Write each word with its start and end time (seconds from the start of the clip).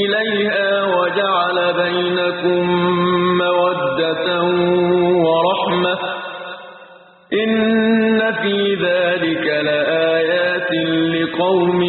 إليها 0.00 0.70
وجعل 0.96 1.58
بينكم 1.82 2.62
مودة 3.42 4.28
ورحمة. 5.26 5.98
إن 7.42 8.20
في 8.42 8.56
ذلك 8.74 9.46
لآيات 9.68 10.70
لقوم 11.14 11.82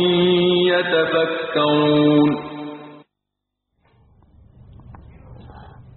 يتفكرون. 0.73 2.29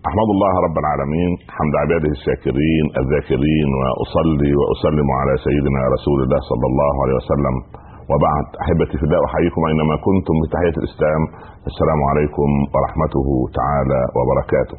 أحمد 0.08 0.28
الله 0.34 0.52
رب 0.66 0.76
العالمين 0.82 1.30
حمد 1.56 1.74
عباده 1.82 2.10
الشاكرين 2.18 2.84
الذاكرين 3.02 3.68
وأصلي 3.78 4.52
وأسلم 4.60 5.08
على 5.20 5.34
سيدنا 5.46 5.80
رسول 5.94 6.18
الله 6.24 6.40
صلى 6.50 6.66
الله 6.70 6.94
عليه 7.02 7.16
وسلم. 7.20 7.87
وبعد. 8.10 8.46
أحبتي 8.62 8.96
في 8.98 9.04
الله 9.04 9.20
أحييكم 9.28 9.60
أينما 9.70 9.94
كنتم 10.06 10.34
بتحية 10.42 10.76
الإسلام. 10.82 11.22
السلام 11.70 12.00
عليكم 12.10 12.48
ورحمته 12.74 13.28
تعالى 13.58 14.00
وبركاته. 14.16 14.78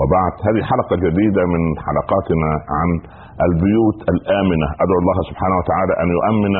وبعد 0.00 0.32
هذه 0.46 0.60
حلقة 0.70 0.94
جديدة 1.06 1.42
من 1.54 1.62
حلقاتنا 1.86 2.50
عن 2.78 2.88
البيوت 3.46 3.98
الآمنة. 4.14 4.66
أدعو 4.84 4.98
الله 5.02 5.18
سبحانه 5.30 5.56
وتعالى 5.60 5.92
أن 6.02 6.08
يؤمن 6.16 6.56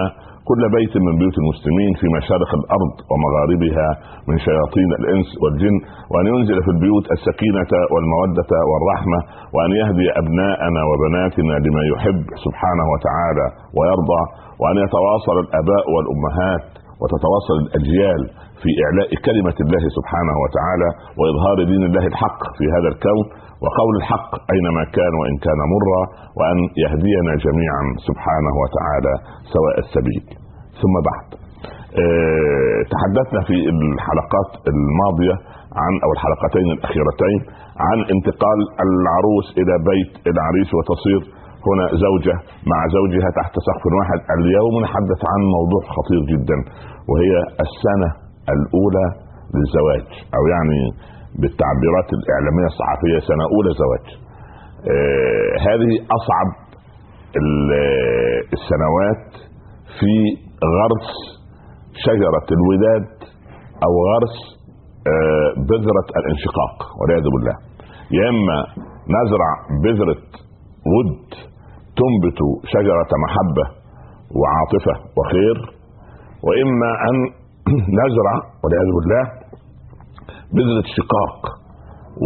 كل 0.50 0.62
بيت 0.78 0.94
من 1.06 1.14
بيوت 1.20 1.36
المسلمين 1.42 1.92
في 2.00 2.06
مشارق 2.18 2.50
الأرض 2.60 2.92
ومغاربها 3.10 3.88
من 4.28 4.36
شياطين 4.46 4.90
الإنس 5.00 5.28
والجن 5.42 5.76
وأن 6.12 6.26
ينزل 6.32 6.58
في 6.64 6.70
البيوت 6.74 7.04
السكينة 7.16 7.72
والمودة 7.92 8.50
والرحمة 8.70 9.18
وأن 9.54 9.70
يهدي 9.82 10.06
أبناءنا 10.22 10.80
وبناتنا 10.90 11.54
لما 11.66 11.82
يحب 11.92 12.20
سبحانه 12.46 12.86
وتعالى 12.92 13.46
ويرضى 13.78 14.22
وأن 14.60 14.76
يتواصل 14.84 15.36
الآباء 15.44 15.84
والأمهات 15.94 16.64
وتتواصل 17.00 17.56
الأجيال 17.64 18.20
في 18.62 18.70
إعلاء 18.84 19.08
كلمة 19.28 19.58
الله 19.64 19.84
سبحانه 19.98 20.36
وتعالى 20.44 20.88
وإظهار 21.18 21.56
دين 21.72 21.82
الله 21.88 22.04
الحق 22.12 22.40
في 22.58 22.64
هذا 22.74 22.88
الكون 22.94 23.26
وقول 23.64 23.92
الحق 24.00 24.30
أينما 24.54 24.82
كان 24.96 25.12
وإن 25.20 25.36
كان 25.46 25.60
مرا 25.74 26.02
وأن 26.38 26.58
يهدينا 26.84 27.32
جميعا 27.46 27.82
سبحانه 28.08 28.54
وتعالى 28.62 29.12
سواء 29.54 29.76
السبيل. 29.84 30.24
ثم 30.80 30.94
بعد. 31.10 31.28
أه 32.02 32.78
تحدثنا 32.94 33.40
في 33.48 33.56
الحلقات 33.74 34.50
الماضية 34.72 35.36
عن 35.82 35.92
أو 36.04 36.10
الحلقتين 36.16 36.66
الأخيرتين 36.76 37.40
عن 37.86 37.98
انتقال 38.14 38.58
العروس 38.86 39.46
إلى 39.60 39.74
بيت 39.90 40.12
العريس 40.32 40.70
وتصير 40.76 41.20
هنا 41.68 41.84
زوجة 42.06 42.34
مع 42.72 42.78
زوجها 42.96 43.28
تحت 43.40 43.54
سقف 43.68 43.84
واحد. 43.98 44.18
اليوم 44.36 44.74
نتحدث 44.82 45.20
عن 45.32 45.40
موضوع 45.56 45.82
خطير 45.96 46.20
جدا 46.32 46.58
وهي 47.10 47.32
السنة 47.66 48.10
الأولى 48.54 49.06
للزواج 49.54 50.06
أو 50.36 50.42
يعني 50.54 50.80
بالتعبيرات 51.40 52.08
الإعلامية 52.18 52.66
الصحفية 52.72 53.18
سنة 53.30 53.44
أولى 53.54 53.70
زواج. 53.82 54.06
آه 54.92 55.52
هذه 55.68 55.92
أصعب 56.18 56.48
السنوات 58.56 59.26
في 59.98 60.12
غرس 60.78 61.08
شجرة 62.06 62.46
الوداد 62.56 63.08
أو 63.86 63.92
غرس 64.10 64.36
آه 65.12 65.48
بذرة 65.70 66.08
الانشقاق 66.20 66.76
والعياذ 66.98 67.26
بالله. 67.34 67.56
يا 68.18 68.28
إما 68.34 68.58
نزرع 69.16 69.50
بذرة 69.84 70.22
ود 70.94 71.28
تنبت 71.98 72.38
شجرة 72.74 73.10
محبة 73.24 73.64
وعاطفة 74.38 74.94
وخير 75.18 75.56
وإما 76.46 76.90
أن 77.08 77.16
نزرع 78.00 78.34
والعياذ 78.62 78.90
بالله 78.96 79.24
بذرة 80.54 80.86
شقاق 80.98 81.38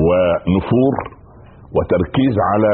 ونفور 0.06 0.94
وتركيز 1.76 2.36
على 2.50 2.72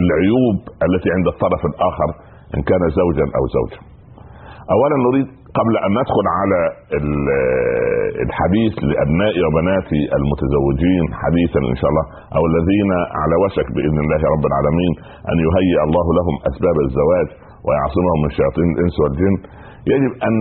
العيوب 0.00 0.56
التي 0.86 1.08
عند 1.16 1.26
الطرف 1.34 1.62
الآخر 1.72 2.08
إن 2.56 2.60
كان 2.70 2.82
زوجا 3.00 3.26
أو 3.38 3.44
زوجة. 3.56 3.78
أولا 4.74 4.96
نريد 5.06 5.28
قبل 5.58 5.74
أن 5.86 5.90
ندخل 6.00 6.26
على 6.38 6.60
الحديث 8.26 8.72
لأبنائي 8.90 9.40
وبناتي 9.46 10.00
المتزوجين 10.18 11.04
حديثا 11.22 11.60
إن 11.72 11.76
شاء 11.80 11.88
الله 11.92 12.06
أو 12.36 12.42
الذين 12.50 12.90
على 13.20 13.34
وشك 13.44 13.68
بإذن 13.76 13.98
الله 14.04 14.20
رب 14.34 14.44
العالمين 14.50 14.92
أن 15.30 15.36
يهيئ 15.46 15.78
الله 15.88 16.06
لهم 16.18 16.34
أسباب 16.50 16.76
الزواج 16.86 17.28
ويعصمهم 17.66 18.18
من 18.24 18.30
شياطين 18.38 18.68
الإنس 18.74 18.94
والجن. 19.02 19.34
يجب 19.92 20.12
أن 20.28 20.34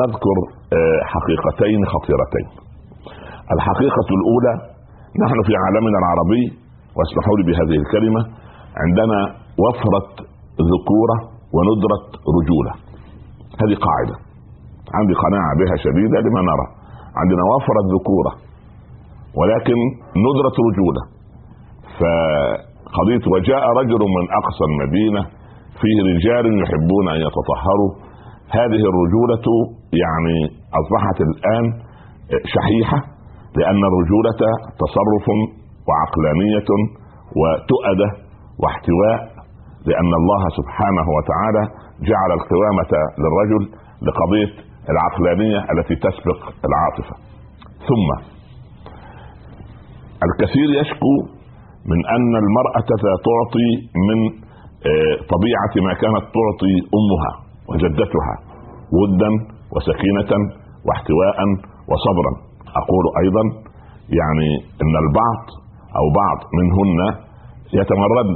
نذكر 0.00 0.36
حقيقتين 1.12 1.80
خطيرتين. 1.94 2.46
الحقيقة 3.54 4.08
الأولى 4.18 4.54
نحن 5.24 5.38
في 5.46 5.52
عالمنا 5.62 5.98
العربي 6.02 6.44
واسمحوا 6.96 7.36
لي 7.38 7.44
بهذه 7.48 7.76
الكلمة 7.82 8.20
عندنا 8.82 9.18
وفرة 9.64 10.08
ذكورة 10.72 11.16
وندرة 11.56 12.04
رجولة. 12.36 12.72
هذه 13.62 13.76
قاعدة. 13.86 14.16
عندي 14.98 15.14
قناعة 15.24 15.52
بها 15.60 15.76
شديدة 15.84 16.18
لما 16.26 16.40
نرى. 16.50 16.66
عندنا 17.20 17.42
وفرة 17.52 17.82
ذكورة 17.96 18.32
ولكن 19.38 19.78
ندرة 20.26 20.56
رجولة. 20.68 21.02
فقضية 21.98 23.24
وجاء 23.32 23.64
رجل 23.80 24.02
من 24.16 24.24
أقصى 24.40 24.64
المدينة 24.70 25.22
فيه 25.80 25.96
رجال 26.12 26.44
يحبون 26.62 27.04
أن 27.14 27.18
يتطهروا 27.26 27.90
هذه 28.50 28.82
الرجولة 28.90 29.46
يعني 29.92 30.38
أصبحت 30.80 31.20
الآن 31.20 31.64
شحيحة 32.54 32.98
لأن 33.56 33.80
الرجولة 33.90 34.40
تصرف 34.82 35.26
وعقلانية 35.88 36.68
وتؤدة 37.40 38.08
واحتواء 38.62 39.36
لأن 39.86 40.12
الله 40.20 40.42
سبحانه 40.58 41.06
وتعالى 41.16 41.62
جعل 42.10 42.30
القوامة 42.38 42.92
للرجل 43.22 43.62
لقضية 44.02 44.52
العقلانية 44.90 45.58
التي 45.72 45.94
تسبق 45.96 46.40
العاطفة. 46.68 47.16
ثم 47.88 48.08
الكثير 50.28 50.68
يشكو 50.80 51.14
من 51.90 52.06
أن 52.16 52.32
المرأة 52.42 52.88
تعطي 53.28 53.70
من 54.08 54.18
طبيعة 55.34 55.74
ما 55.86 55.92
كانت 55.94 56.24
تعطي 56.36 56.74
أمها. 56.98 57.45
وجدتها 57.70 58.34
ودا 58.98 59.30
وسكينة 59.74 60.32
واحتواء 60.86 61.38
وصبرا. 61.90 62.32
أقول 62.80 63.04
أيضا 63.22 63.44
يعني 64.20 64.48
إن 64.82 64.94
البعض 65.04 65.42
أو 65.98 66.04
بعض 66.22 66.38
منهن 66.58 67.00
يتمرد 67.80 68.30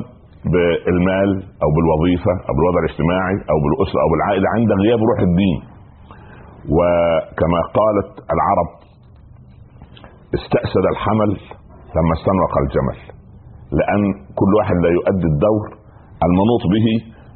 بالمال 0.52 1.30
أو 1.62 1.68
بالوظيفة 1.76 2.32
أو 2.48 2.52
بالوضع 2.56 2.78
الاجتماعي 2.84 3.36
أو 3.50 3.56
بالأسرة 3.64 3.98
أو 4.04 4.08
بالعائلة 4.12 4.46
عند 4.56 4.70
غياب 4.82 5.00
روح 5.10 5.18
الدين. 5.28 5.58
وكما 6.76 7.60
قالت 7.78 8.10
العرب 8.34 8.70
استأسد 10.38 10.84
الحمل 10.92 11.30
لما 11.96 12.12
استنوق 12.18 12.54
الجمل 12.64 12.98
لأن 13.78 14.02
كل 14.38 14.50
واحد 14.58 14.76
لا 14.84 14.90
يؤدي 14.98 15.26
الدور 15.34 15.64
المنوط 16.26 16.62
به 16.74 16.86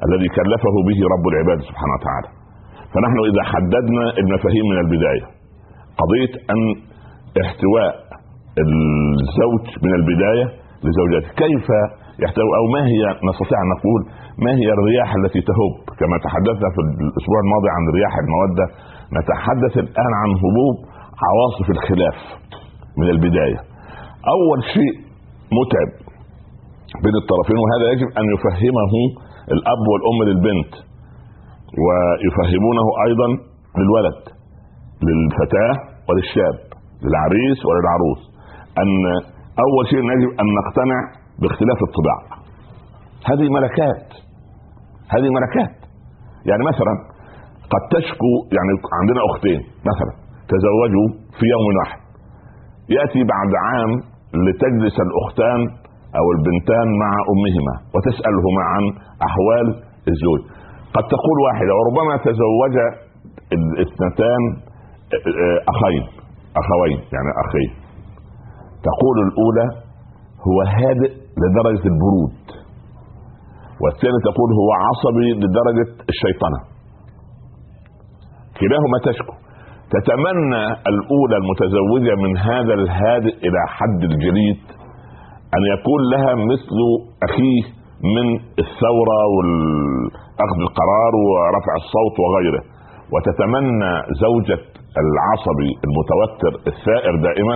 الذي 0.07 0.27
كلفه 0.37 0.75
به 0.87 0.99
رب 1.13 1.25
العباد 1.31 1.59
سبحانه 1.69 1.93
وتعالى. 1.97 2.29
فنحن 2.93 3.17
إذا 3.29 3.43
حددنا 3.51 4.03
المفاهيم 4.21 4.65
من 4.71 4.77
البداية 4.85 5.25
قضية 6.01 6.33
أن 6.53 6.61
احتواء 7.43 7.91
الزوج 8.63 9.65
من 9.85 9.93
البداية 9.99 10.45
لزوجته 10.85 11.29
كيف 11.43 11.67
يحتوي 12.23 12.51
أو 12.59 12.65
ما 12.75 12.81
هي 12.93 13.01
نستطيع 13.29 13.57
أن 13.63 13.69
نقول 13.75 14.01
ما 14.45 14.51
هي 14.59 14.67
الرياح 14.77 15.09
التي 15.19 15.41
تهب؟ 15.49 15.73
كما 15.99 16.15
تحدثنا 16.25 16.67
في 16.75 16.79
الأسبوع 16.85 17.39
الماضي 17.45 17.69
عن 17.75 17.83
رياح 17.97 18.13
المودة 18.23 18.65
نتحدث 19.17 19.73
الآن 19.85 20.11
عن 20.21 20.29
هبوب 20.43 20.75
عواصف 21.27 21.67
الخلاف 21.75 22.17
من 22.99 23.07
البداية. 23.15 23.59
أول 24.35 24.59
شيء 24.75 24.93
متعب 25.59 25.91
بين 27.03 27.15
الطرفين 27.21 27.57
وهذا 27.63 27.85
يجب 27.93 28.09
أن 28.19 28.25
يفهمه 28.35 28.93
الأب 29.51 29.83
والأم 29.91 30.19
للبنت 30.29 30.73
ويفهمونه 31.85 32.87
أيضا 33.07 33.27
للولد 33.79 34.21
للفتاة 35.07 35.73
وللشاب 36.09 36.57
للعريس 37.03 37.59
وللعروس 37.67 38.21
أن 38.81 39.05
أول 39.65 39.83
شيء 39.89 39.99
يجب 39.99 40.31
أن 40.41 40.47
نقتنع 40.59 40.99
باختلاف 41.41 41.79
الطباع. 41.87 42.19
هذه 43.29 43.49
ملكات 43.57 44.07
هذه 45.13 45.29
ملكات. 45.37 45.75
يعني 46.49 46.63
مثلا 46.71 46.93
قد 47.73 47.83
تشكو 47.95 48.31
يعني 48.55 48.71
عندنا 49.01 49.21
أختين 49.31 49.61
مثلا 49.91 50.13
تزوجوا 50.51 51.07
في 51.39 51.45
يوم 51.53 51.65
واحد 51.79 51.99
يأتي 52.89 53.23
بعد 53.33 53.51
عام 53.65 53.91
لتجلس 54.45 54.95
الأختان 55.07 55.84
أو 56.19 56.25
البنتان 56.35 56.87
مع 57.03 57.11
أمهما 57.33 57.75
وتسألهما 57.93 58.63
عن 58.73 58.83
أحوال 59.27 59.67
الزوج. 60.11 60.41
قد 60.95 61.05
تقول 61.15 61.37
واحدة 61.47 61.71
وربما 61.77 62.13
تزوج 62.27 62.75
الاثنتان 63.57 64.41
أخين 65.73 66.03
أخوين 66.61 66.99
يعني 67.15 67.31
أخين. 67.45 67.71
تقول 68.87 69.17
الأولى 69.27 69.67
هو 70.47 70.57
هادئ 70.77 71.11
لدرجة 71.41 71.85
البرود. 71.93 72.45
والثاني 73.81 74.19
تقول 74.29 74.49
هو 74.59 74.69
عصبي 74.85 75.29
لدرجة 75.41 75.89
الشيطنة. 76.13 76.59
كلاهما 78.59 78.97
تشكو. 79.05 79.33
تتمنى 79.95 80.63
الأولى 80.91 81.35
المتزوجة 81.41 82.13
من 82.23 82.37
هذا 82.37 82.73
الهادئ 82.73 83.35
إلى 83.47 83.59
حد 83.67 84.01
الجليد 84.11 84.61
أن 85.57 85.61
يكون 85.75 86.01
لها 86.13 86.35
مثل 86.35 86.77
أخيه 87.27 87.63
من 88.15 88.27
الثورة 88.63 89.19
واخذ 89.35 90.59
القرار 90.67 91.13
ورفع 91.29 91.73
الصوت 91.83 92.15
وغيره. 92.23 92.63
وتتمنى 93.13 93.93
زوجة 94.25 94.59
العصبي 95.03 95.71
المتوتر 95.85 96.53
الثائر 96.71 97.13
دائما 97.27 97.53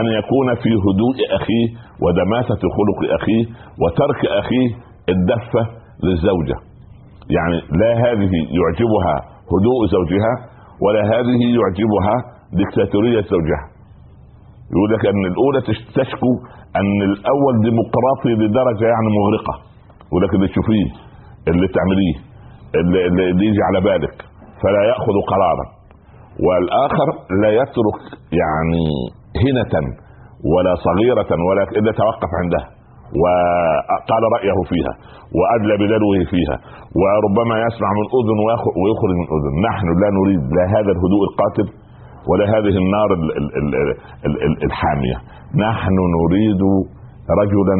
أن 0.00 0.06
يكون 0.18 0.54
في 0.62 0.70
هدوء 0.84 1.16
أخيه 1.38 1.66
ودماثة 2.02 2.62
خلق 2.76 3.00
اخيه 3.18 3.44
وترك 3.82 4.20
أخيه 4.40 4.68
الدفة 5.08 5.62
للزوجة. 6.04 6.56
يعني 7.36 7.58
لا 7.80 7.92
هذه 8.04 8.32
يعجبها 8.58 9.16
هدوء 9.52 9.80
زوجها 9.96 10.34
ولا 10.84 11.02
هذه 11.14 11.40
يعجبها 11.58 12.14
دكتاتورية 12.60 13.20
زوجها. 13.20 13.75
يقول 14.72 14.88
لك 14.94 15.02
أن 15.12 15.22
الأولى 15.32 15.60
تشكو 15.98 16.30
أن 16.80 16.98
الأول 17.10 17.54
ديمقراطي 17.66 18.30
لدرجة 18.40 18.84
يعني 18.94 19.08
مغرقة. 19.18 19.54
يقول 20.08 20.20
لك 20.24 20.32
اللي 20.34 20.48
تشوفيه 20.52 20.86
اللي 21.50 21.66
تعمليه 21.76 22.16
اللي, 22.80 23.00
اللي 23.30 23.44
يجي 23.48 23.62
على 23.68 23.80
بالك 23.86 24.16
فلا 24.62 24.82
يأخذ 24.90 25.16
قرارا. 25.32 25.66
والآخر 26.46 27.08
لا 27.42 27.50
يترك 27.60 28.00
يعني 28.42 28.84
هنة 29.44 29.74
ولا 30.52 30.72
صغيرة 30.86 31.30
ولا 31.48 31.62
إلا 31.78 31.92
توقف 32.02 32.30
عندها 32.42 32.66
وقال 33.22 34.22
رأيه 34.36 34.58
فيها 34.70 34.92
وأدلى 35.38 35.74
بدلوه 35.82 36.18
فيها 36.32 36.56
وربما 37.00 37.54
يسمع 37.66 37.90
من 37.98 38.06
أذن 38.18 38.38
ويخرج 38.82 39.14
من 39.20 39.26
أذن. 39.36 39.54
نحن 39.68 39.86
لا 40.02 40.08
نريد 40.18 40.42
لا 40.56 40.64
هذا 40.76 40.90
الهدوء 40.96 41.22
القاتل 41.30 41.66
ولا 42.28 42.44
هذه 42.54 42.74
النار 42.84 43.08
الحامية. 44.66 45.16
نحن 45.66 45.96
نريد 46.18 46.62
رجلا 47.40 47.76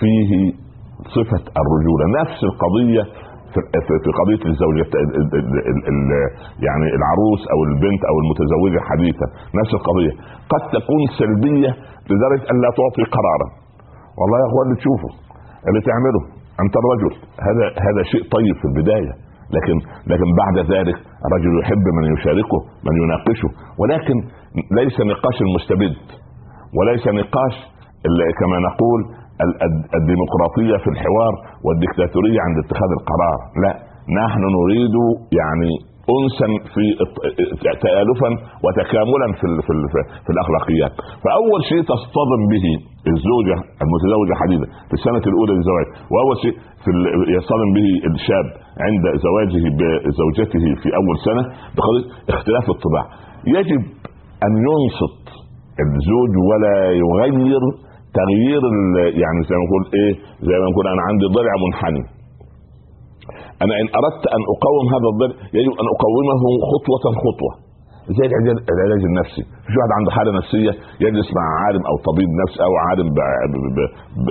فيه 0.00 0.30
صفة 1.16 1.44
الرجولة. 1.62 2.04
نفس 2.20 2.38
القضية 2.50 3.02
في 4.04 4.10
قضية 4.20 4.42
الزوجة 4.50 4.86
يعني 6.66 6.86
العروس 6.98 7.42
أو 7.52 7.58
البنت 7.68 8.02
أو 8.10 8.16
المتزوجة 8.22 8.80
حديثا. 8.90 9.26
نفس 9.60 9.72
القضية. 9.78 10.12
قد 10.52 10.62
تكون 10.76 11.00
سلبية 11.20 11.70
لدرجة 12.10 12.44
أن 12.52 12.56
لا 12.64 12.70
تعطي 12.78 13.04
قرارا. 13.16 13.48
والله 14.18 14.36
يا 14.42 14.46
أخوان 14.50 14.64
اللي 14.66 14.78
تشوفه 14.82 15.10
اللي 15.68 15.80
تعمله 15.90 16.22
أنت 16.64 16.74
الرجل. 16.82 17.12
هذا 17.48 17.64
هذا 17.86 18.02
شيء 18.12 18.22
طيب 18.36 18.54
في 18.60 18.66
البداية. 18.70 19.12
لكن 19.56 19.76
لكن 20.12 20.28
بعد 20.42 20.56
ذلك 20.74 20.96
الرجل 21.26 21.52
يحب 21.62 21.84
من 21.96 22.04
يشاركه 22.14 22.58
من 22.86 22.94
يناقشه. 23.02 23.48
ولكن 23.80 24.16
ليس 24.80 24.96
نقاش 25.12 25.36
المستبد 25.46 25.96
وليس 26.76 27.04
نقاش 27.20 27.54
كما 28.40 28.56
نقول 28.68 29.00
الديمقراطية 29.98 30.76
في 30.82 30.88
الحوار 30.94 31.32
والديكتاتوريه 31.64 32.38
عند 32.46 32.56
اتخاذ 32.64 32.90
القرار. 32.98 33.38
لا 33.64 33.72
نحن 34.22 34.42
نريد 34.58 34.96
يعني 35.40 35.72
انسا 36.14 36.48
في 36.74 36.84
تالفا 37.84 38.30
وتكاملا 38.64 39.28
في 39.38 39.46
في, 39.66 39.72
في 40.24 40.30
الأخلاقيات. 40.34 40.92
فأول 41.24 41.60
شيء 41.70 41.82
تصطدم 41.92 42.40
به 42.52 42.66
الزوجة 43.12 43.56
المتزوجة 43.84 44.34
حديثا 44.42 44.66
في 44.88 44.94
السنة 44.98 45.24
الأولى 45.30 45.52
للزواج. 45.56 45.86
وأول 46.12 46.36
شيء 46.44 46.54
في 46.82 46.90
يصطدم 47.36 47.68
به 47.76 47.88
الشاب 48.10 48.46
عند 48.86 49.04
زواجه 49.26 49.64
بزوجته 49.78 50.64
في 50.82 50.88
أول 51.00 51.16
سنة 51.28 51.42
بقضيه 51.76 52.04
اختلاف 52.34 52.64
الطباع. 52.74 53.04
يجب 53.56 53.82
أن 54.46 54.52
ينصت 54.68 55.24
الزوج 55.84 56.32
ولا 56.50 56.76
يغير 57.02 57.62
تغيير 58.20 58.62
يعني 59.22 59.40
زي 59.48 59.56
ما 59.58 59.64
نقول 59.66 59.82
إيه؟ 59.98 60.12
زي 60.48 60.56
ما 60.62 60.66
نقول 60.70 60.84
أنا 60.94 61.02
عندي 61.08 61.26
ضلع 61.38 61.52
منحني. 61.64 62.02
أنا 63.64 63.74
ان 63.80 63.86
اردت 63.98 64.24
ان 64.36 64.42
اقوم 64.54 64.84
هذا 64.94 65.08
الضلع 65.12 65.34
يجب 65.58 65.72
ان 65.80 65.86
اقومه 65.94 66.42
خطوه 66.70 66.96
خطوه 67.24 67.52
زي 68.18 68.24
العلاج 68.74 69.02
النفسي 69.10 69.42
في 69.70 69.74
واحد 69.78 69.92
عنده 69.98 70.10
حاله 70.16 70.32
نفسيه 70.40 70.72
يجلس 71.04 71.28
مع 71.38 71.46
عالم 71.62 71.82
أو 71.90 71.94
طبيب 72.08 72.30
نفس 72.42 72.56
أو 72.66 72.72
عالم 72.86 73.08
ب 73.16 73.18
ب 74.26 74.28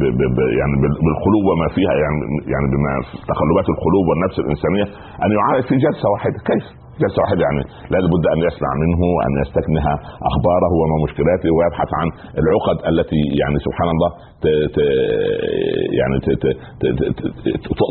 ب 0.00 0.02
ب 0.36 0.38
يعني 0.60 0.74
بالقلوب 0.82 1.44
وما 1.50 1.68
فيها 1.76 1.94
يعني 2.02 2.18
يعني 2.52 2.66
بما 2.74 2.92
تقلبات 3.30 3.66
القلوب 3.74 4.04
والنفس 4.10 4.36
الانسانيه 4.44 4.86
ان 5.24 5.30
يعالج 5.38 5.64
في 5.70 5.76
جلسه 5.86 6.06
واحدة 6.14 6.38
كيف؟ 6.50 6.66
جلسه 7.02 7.18
واحدة 7.22 7.42
يعني 7.46 7.62
لا 7.92 7.98
بد 8.14 8.24
أن 8.34 8.38
يسمع 8.48 8.70
منه 8.82 9.00
وان 9.16 9.32
يستكنه 9.44 9.86
أخباره 10.30 10.70
وما 10.80 10.96
مشكلاته 11.06 11.48
ويبحث 11.56 11.90
عن 12.00 12.08
العقد 12.42 12.78
التي 12.90 13.20
يعني 13.42 13.56
سبحان 13.66 13.88
الله 13.94 14.10
ت 14.42 14.46
ت 14.76 14.78
يعني 16.00 16.16
ت 16.26 16.28
ت 16.42 16.44
ت 16.80 16.82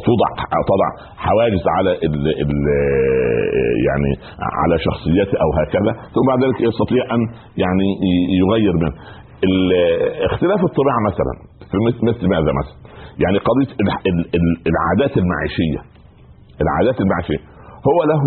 توضع 0.08 0.30
تضع 0.72 0.90
حواجز 1.26 1.64
على 1.78 1.92
ال 2.08 2.22
ال 2.44 2.52
يعني 3.88 4.12
على 4.62 4.76
شخصيته 4.88 5.36
أو 5.44 5.50
هكذا 5.60 5.92
ثم 6.14 6.26
بعد 6.30 6.40
ذلك 6.44 6.60
يستطيع 6.70 7.04
أن 7.16 7.22
يعني 7.64 7.88
يغير 8.42 8.74
منه. 8.84 8.96
اختلاف 10.32 10.60
الطباع 10.70 10.96
مثلا 11.10 11.34
في 11.72 11.78
مثل 12.10 12.24
ماذا 12.30 12.52
مثلا؟ 12.60 12.78
يعني 13.24 13.38
قضية 13.38 13.72
العادات 14.72 15.18
المعيشية. 15.18 15.82
العادات 16.62 17.02
المعيشية. 17.02 17.42
هو 17.90 17.98
له 18.12 18.24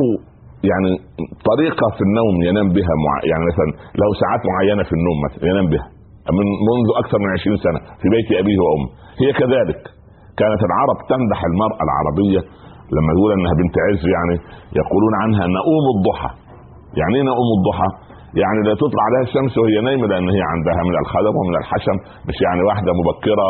يعني 0.71 0.91
طريقة 1.51 1.87
في 1.97 2.03
النوم 2.09 2.35
ينام 2.49 2.69
بها 2.77 2.95
مع 3.07 3.15
يعني 3.31 3.45
مثلا 3.51 3.69
له 4.01 4.09
ساعات 4.23 4.43
معينة 4.51 4.83
في 4.89 4.95
النوم 4.99 5.17
مثلا 5.27 5.43
ينام 5.53 5.67
بها. 5.73 5.87
من 6.39 6.47
منذ 6.69 6.87
أكثر 7.03 7.19
من 7.25 7.31
20 7.39 7.57
سنة 7.67 7.81
في 8.01 8.07
بيت 8.15 8.29
أبيه 8.43 8.59
وأمه. 8.65 8.89
هي 9.23 9.29
كذلك. 9.41 9.83
كانت 10.41 10.61
العرب 10.69 10.99
تمدح 11.13 11.41
المرأة 11.51 11.81
العربية 11.87 12.41
لما 12.97 13.11
يقول 13.15 13.31
إنها 13.37 13.55
بنت 13.61 13.77
عز 13.87 14.05
يعني 14.17 14.35
يقولون 14.81 15.15
عنها 15.23 15.45
نؤوم 15.59 15.85
الضحى. 15.95 16.31
يعني 17.01 17.13
إيه 17.19 17.25
نؤوم 17.33 17.51
الضحى؟ 17.59 17.91
يعني 18.43 18.59
لا 18.69 18.75
تطلع 18.83 19.03
عليها 19.09 19.25
الشمس 19.29 19.53
وهي 19.61 19.77
نايمة 19.89 20.07
لأن 20.11 20.29
هي 20.37 20.43
عندها 20.55 20.81
من 20.89 20.95
الخدم 21.03 21.35
ومن 21.41 21.55
الحشم. 21.63 21.97
مش 22.29 22.37
يعني 22.47 22.63
واحدة 22.69 22.91
مبكرة 23.01 23.49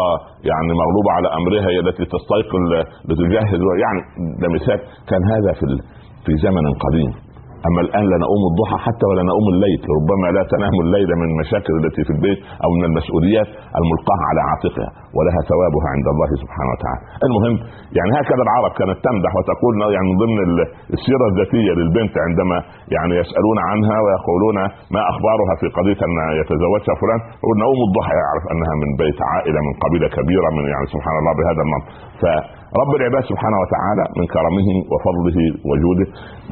يعني 0.51 0.71
مغلوبة 0.83 1.11
على 1.17 1.29
أمرها 1.39 1.67
هي 1.73 1.79
التي 1.85 2.05
تستيقظ 2.15 2.63
لتجهز 3.09 3.63
يعني 3.85 4.01
ده 4.43 4.49
مثال. 4.57 4.79
كان 5.11 5.23
هذا 5.35 5.51
في 5.59 5.65
في 6.25 6.33
زمن 6.45 6.65
قديم. 6.85 7.13
أما 7.69 7.81
الآن 7.87 8.05
لا 8.13 8.19
نؤوم 8.25 8.43
الضحى 8.51 8.77
حتى 8.87 9.05
ولا 9.11 9.23
نؤوم 9.31 9.47
الليل. 9.55 9.81
ربما 9.99 10.27
لا 10.37 10.43
تنام 10.55 10.75
الليل 10.85 11.11
من 11.21 11.27
المشاكل 11.33 11.73
التي 11.81 12.03
في 12.07 12.13
البيت 12.17 12.41
أو 12.65 12.69
من 12.77 12.83
المسؤوليات 12.91 13.49
الملقاة 13.81 14.21
على 14.29 14.41
عاتقها 14.51 14.89
ولها 15.17 15.41
ثوابها 15.51 15.87
عند 15.95 16.07
الله 16.13 16.31
سبحانه 16.43 16.71
وتعالى. 16.75 17.03
المهم 17.27 17.55
يعني 17.99 18.11
هكذا 18.19 18.43
العرب 18.47 18.73
كانت 18.81 18.99
تمدح 19.07 19.33
وتقول 19.39 19.73
يعني 19.95 20.07
من 20.11 20.17
ضمن 20.23 20.39
السيرة 20.97 21.25
الذاتية 21.33 21.73
للبنت 21.79 22.15
عندما 22.27 22.57
يعني 22.97 23.13
يسألون 23.23 23.59
عنها 23.71 23.97
ويقولون 24.05 24.57
ما 24.95 25.03
أخبارها 25.13 25.53
في 25.61 25.67
قضية 25.79 26.01
أن 26.09 26.13
يتزوجها 26.41 26.95
فلان 27.03 27.21
يقول 27.43 27.57
نؤوم 27.65 27.81
الضحى 27.89 28.15
يعرف 28.23 28.45
أنها 28.53 28.75
من 28.83 28.91
بيت 29.03 29.19
عائلة 29.31 29.59
من 29.67 29.75
قبيلة 29.85 30.09
كبيرة 30.17 30.49
من 30.57 30.65
يعني 30.75 30.87
سبحان 30.95 31.17
الله 31.21 31.33
بهذا 31.39 31.61
المنطق 31.67 31.91
فرب 32.75 32.93
العباد 33.01 33.25
سبحانه 33.33 33.59
وتعالى 33.63 34.05
من 34.19 34.27
كرمه 34.35 34.69
وفضله 34.93 35.39
وجوده 35.71 36.07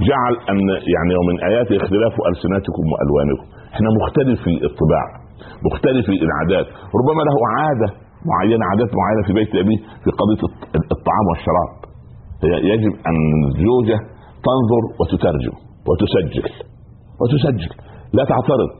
جعل 0.08 0.34
أن 0.50 0.58
يعني 0.94 1.12
ومن 1.20 1.36
اياته 1.48 1.74
اختلاف 1.82 2.14
ألسنتكم 2.30 2.84
وألوانكم. 2.92 3.46
إحنا 3.74 3.88
مختلف 3.98 4.38
في 4.44 4.52
الطباع 4.68 5.06
مختلف 5.68 6.04
في 6.10 6.16
العادات 6.28 6.66
ربما 6.98 7.22
له 7.28 7.36
عادة 7.56 7.88
معينة 8.30 8.64
عادات 8.70 8.90
معينة 9.00 9.22
في 9.26 9.32
بيت 9.38 9.50
أبيه 9.62 9.80
في 10.02 10.10
قضية 10.20 10.42
الطعام 10.94 11.24
والشراب. 11.30 11.70
يجب 12.72 12.92
أن 13.08 13.18
الزوجه 13.48 13.98
تنظر 14.48 14.82
وتترجم 14.98 15.54
وتسجل 15.88 16.46
وتسجل. 17.20 17.70
لا 18.16 18.24
تعترض. 18.32 18.74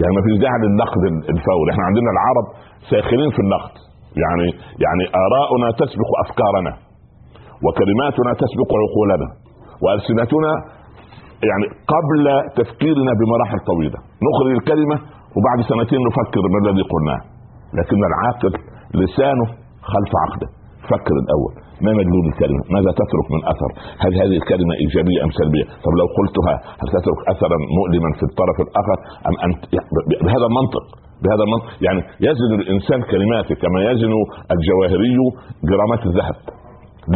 يعني 0.00 0.12
ما 0.16 0.22
فيش 0.26 0.34
داعي 0.44 0.58
للنقد 0.64 1.02
الفوري. 1.34 1.68
إحنا 1.72 1.84
عندنا 1.88 2.10
العرب 2.16 2.46
ساخنين 2.90 3.30
في 3.36 3.40
النقد. 3.44 3.74
يعني 4.22 4.48
يعني 4.84 5.04
آراؤنا 5.24 5.68
تسبق 5.80 6.10
أفكارنا 6.24 6.72
وكلماتنا 7.64 8.30
تسبق 8.42 8.70
عقولنا 8.82 9.28
وألسنتنا 9.82 10.52
يعني 11.50 11.66
قبل 11.94 12.24
تفكيرنا 12.58 13.12
بمراحل 13.20 13.58
طويلة. 13.70 13.98
نخرج 14.26 14.52
الكلمة 14.58 14.96
وبعد 15.36 15.58
سنتين 15.70 16.00
نفكر 16.08 16.42
ما 16.52 16.58
الذي 16.62 16.84
قلناه. 16.92 17.20
لكن 17.78 17.98
العاقل 18.10 18.52
لسانه 19.00 19.46
خلف 19.92 20.12
عقده. 20.24 20.48
فكر 20.90 21.14
الأول. 21.24 21.52
ما 21.86 21.92
مدلول 22.00 22.24
الكلمة؟ 22.32 22.62
ماذا 22.76 22.90
تترك 23.00 23.26
من 23.34 23.40
أثر؟ 23.52 23.70
هل 24.04 24.12
هذه 24.22 24.36
الكلمة 24.42 24.72
إيجابية 24.82 25.18
أم 25.24 25.30
سلبية؟ 25.40 25.66
طب 25.84 25.92
لو 26.00 26.06
قلتها 26.18 26.54
هل 26.80 26.88
تترك 26.96 27.18
أثرا 27.32 27.58
مؤلما 27.78 28.10
في 28.18 28.24
الطرف 28.30 28.56
الآخر 28.66 28.96
أم 29.28 29.34
أنت 29.46 29.60
بهذا 30.26 30.46
المنطق 30.50 30.84
بهذا 31.22 31.42
المنطق 31.46 31.68
يعني 31.86 32.00
يزن 32.28 32.50
الإنسان 32.60 32.98
كلماته 33.12 33.54
كما 33.62 33.78
يزن 33.90 34.12
الجواهري 34.54 35.16
جرامات 35.70 36.02
الذهب 36.10 36.36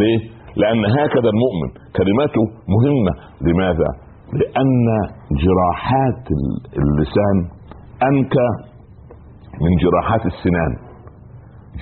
ليه؟ 0.01 0.19
لأن 0.61 0.81
هكذا 0.99 1.29
المؤمن 1.35 1.69
كلماته 1.99 2.43
مهمة 2.75 3.11
لماذا؟ 3.47 3.89
لأن 4.39 4.87
جراحات 5.43 6.25
اللسان 6.81 7.37
أنكى 8.09 8.49
من 9.63 9.71
جراحات 9.83 10.23
السنان 10.25 10.71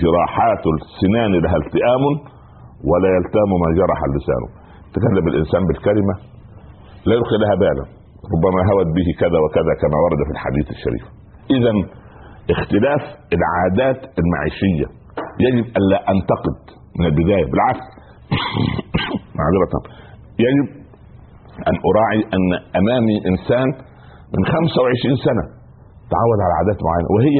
جراحات 0.02 0.62
السنان 0.76 1.32
لها 1.44 1.56
التئام 1.56 2.04
ولا 2.90 3.08
يلتام 3.16 3.50
ما 3.62 3.68
جرح 3.78 3.98
اللسان 4.08 4.42
تكلم 4.96 5.24
الإنسان 5.28 5.62
بالكلمة 5.68 6.14
لا 7.06 7.14
يلقي 7.14 7.36
لها 7.42 7.54
بالا 7.62 7.84
ربما 8.34 8.60
هوت 8.70 8.88
به 8.96 9.08
كذا 9.22 9.38
وكذا 9.44 9.72
كما 9.82 9.96
ورد 10.04 10.20
في 10.26 10.32
الحديث 10.36 10.66
الشريف. 10.76 11.04
إذا 11.56 11.72
اختلاف 12.54 13.02
العادات 13.36 14.00
المعيشية 14.20 14.88
يجب 15.46 15.66
ألا 15.78 15.98
أنتقد 16.12 16.58
من 16.98 17.06
البداية. 17.06 17.46
بالعكس 17.50 17.86
معذره 19.38 19.74
يجب 20.46 20.66
أن 21.68 21.74
أراعي 21.88 22.20
أن 22.36 22.44
أمامي 22.80 23.16
إنسان 23.30 23.68
من 24.34 24.42
25 24.44 25.16
سنة 25.26 25.44
تعود 26.14 26.38
على 26.44 26.54
عادات 26.58 26.78
معينة 26.86 27.08
وهي 27.16 27.38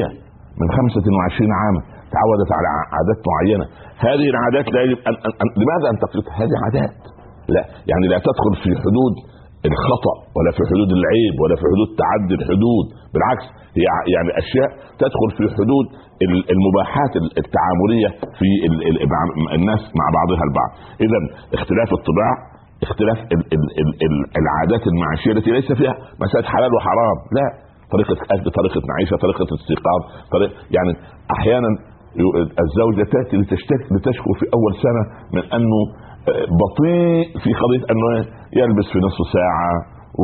من 0.61 0.67
25 0.77 1.51
عاما. 1.61 1.81
تعودت 2.15 2.49
على 2.57 2.67
عادات 2.93 3.19
معينة. 3.31 3.65
هذه 4.07 4.27
العادات 4.33 4.65
لا 4.75 4.81
يجب 4.85 4.99
أن, 5.09 5.15
أن, 5.25 5.31
أن 5.41 5.47
لماذا 5.61 5.87
انتقدها؟ 5.93 6.33
هذه 6.41 6.55
عادات 6.63 6.97
لا 7.55 7.63
يعني 7.91 8.05
لا 8.13 8.17
تدخل 8.27 8.53
في 8.63 8.69
حدود 8.83 9.13
الخطأ 9.69 10.15
ولا 10.35 10.51
في 10.57 10.61
حدود 10.71 10.89
العيب 10.99 11.35
ولا 11.41 11.55
في 11.59 11.65
حدود 11.71 11.89
تعدي 12.01 12.33
الحدود. 12.39 12.85
بالعكس 13.13 13.45
هي 13.77 13.85
يعني 14.15 14.29
أشياء 14.41 14.69
تدخل 15.03 15.29
في 15.37 15.43
حدود 15.57 15.85
المباحات 16.55 17.13
التعاملية 17.41 18.09
في 18.37 18.47
الناس 19.57 19.81
مع 19.99 20.07
بعضها 20.17 20.43
البعض. 20.47 20.71
اذا 21.05 21.19
اختلاف 21.57 21.89
الطباع 21.99 22.33
اختلاف 22.87 23.17
العادات 24.41 24.83
المعيشية 24.91 25.31
التي 25.31 25.51
ليس 25.57 25.69
فيها 25.79 25.95
مساله 26.23 26.47
حلال 26.53 26.71
وحرام. 26.75 27.17
لا. 27.37 27.47
طريقة 27.93 28.17
أكل 28.33 28.51
طريقة 28.59 28.81
معيشة 28.91 29.15
طريقة 29.25 29.47
استيقاظ 29.59 30.01
طريقه 30.31 30.53
يعني 30.75 30.91
أحيانا 31.35 31.69
الزوجة 32.63 33.03
تأتي 33.13 33.35
لتشتكي 33.41 33.87
لتشكو 33.95 34.29
في 34.39 34.45
أول 34.57 34.73
سنة 34.85 35.01
من 35.35 35.43
أنه 35.57 35.79
بطيء 36.61 37.23
في 37.43 37.49
قضية 37.61 37.83
أنه 37.91 38.07
يلبس 38.59 38.87
في 38.93 38.99
نصف 39.07 39.21
ساعة 39.37 39.73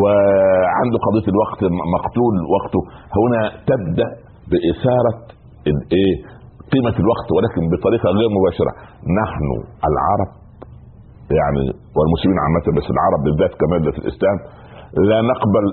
وعنده 0.01 0.97
قضية 1.07 1.27
الوقت 1.33 1.59
مقتول 1.95 2.35
وقته. 2.53 2.81
هنا 3.19 3.41
تبدأ 3.71 4.09
بإثارة 4.51 5.13
الايه 5.71 6.15
قيمة 6.73 6.95
الوقت 7.03 7.27
ولكن 7.35 7.61
بطريقة 7.73 8.07
غير 8.19 8.29
مباشرة. 8.37 8.71
نحن 9.21 9.47
العرب 9.89 10.29
يعني 11.39 11.63
والمسلمين 11.97 12.37
عامة 12.45 12.65
بس 12.77 12.87
العرب 12.95 13.19
بالذات 13.25 13.53
كماده 13.61 13.93
الإسلام 14.01 14.37
لا 15.09 15.19
نقبل 15.31 15.65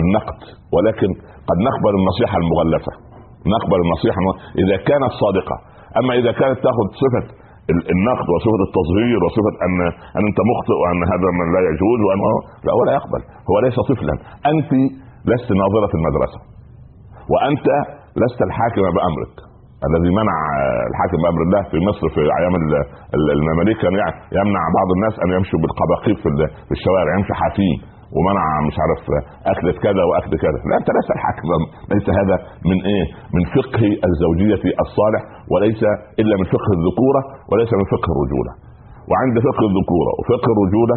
النقد 0.00 0.40
ولكن 0.74 1.10
قد 1.48 1.58
نقبل 1.68 1.92
النصيحة 2.00 2.36
المغلفة. 2.42 2.92
نقبل 3.54 3.78
النصيحة 3.84 4.20
إذا 4.62 4.76
كانت 4.88 5.12
صادقة. 5.22 5.56
أما 6.00 6.12
إذا 6.20 6.32
كانت 6.40 6.58
تأخذ 6.64 6.86
صفة 7.02 7.24
النقد 7.94 8.26
وصفة 8.34 8.60
التظهير 8.68 9.18
وصفة 9.26 9.54
ان 9.66 9.78
أن 10.18 10.22
أنت 10.28 10.38
مخطئ 10.50 10.76
وأن 10.82 11.00
هذا 11.12 11.28
من 11.40 11.46
لا 11.54 11.60
يجوز 11.70 11.98
وأن 12.06 12.20
لا 12.66 12.72
ولا 12.80 12.92
يقبل. 12.98 13.20
هو 13.48 13.56
ليس 13.64 13.76
طفلا. 13.90 14.14
أنت 14.52 14.70
لست 15.30 15.48
ناظرة 15.62 15.92
المدرسة. 15.98 16.38
وأنت 17.32 17.66
لست 18.22 18.40
الحاكم 18.48 18.82
بأمرك. 18.96 19.34
الذي 19.88 20.10
منع 20.20 20.36
الحاكم 20.90 21.18
بأمر 21.22 21.40
الله 21.46 21.62
في 21.70 21.78
مصر 21.88 22.04
في 22.14 22.20
أيام 22.40 22.54
المماليك 23.38 23.78
كان 23.84 23.94
يمنع 24.38 24.62
بعض 24.78 24.88
الناس 24.96 25.14
أن 25.24 25.28
يمشوا 25.36 25.58
بالقباقيب 25.62 26.16
في 26.68 26.72
الشوارع 26.78 27.10
يمشي 27.18 27.34
حافين 27.40 27.76
ومنع 28.16 28.44
مش 28.68 28.76
عارف 28.82 29.00
أكلة 29.52 29.74
كذا 29.86 30.02
وأكل 30.08 30.32
كذا. 30.44 30.58
لا 30.68 30.74
أنت 30.80 30.88
ليس 30.98 31.08
الحاكم 31.16 31.48
ليس 31.92 32.06
هذا 32.20 32.36
من 32.70 32.78
إيه؟ 32.90 33.04
من 33.36 33.42
فقه 33.56 33.82
الزوجية 34.08 34.62
الصالح 34.84 35.22
وليس 35.52 35.82
إلا 36.22 36.34
من 36.40 36.46
فقه 36.54 36.70
الذكورة 36.78 37.20
وليس 37.50 37.70
من 37.80 37.86
فقه 37.94 38.08
الرجولة. 38.14 38.52
وعند 39.10 39.36
فقه 39.48 39.62
الذكورة 39.70 40.10
وفقه 40.18 40.48
الرجولة 40.54 40.96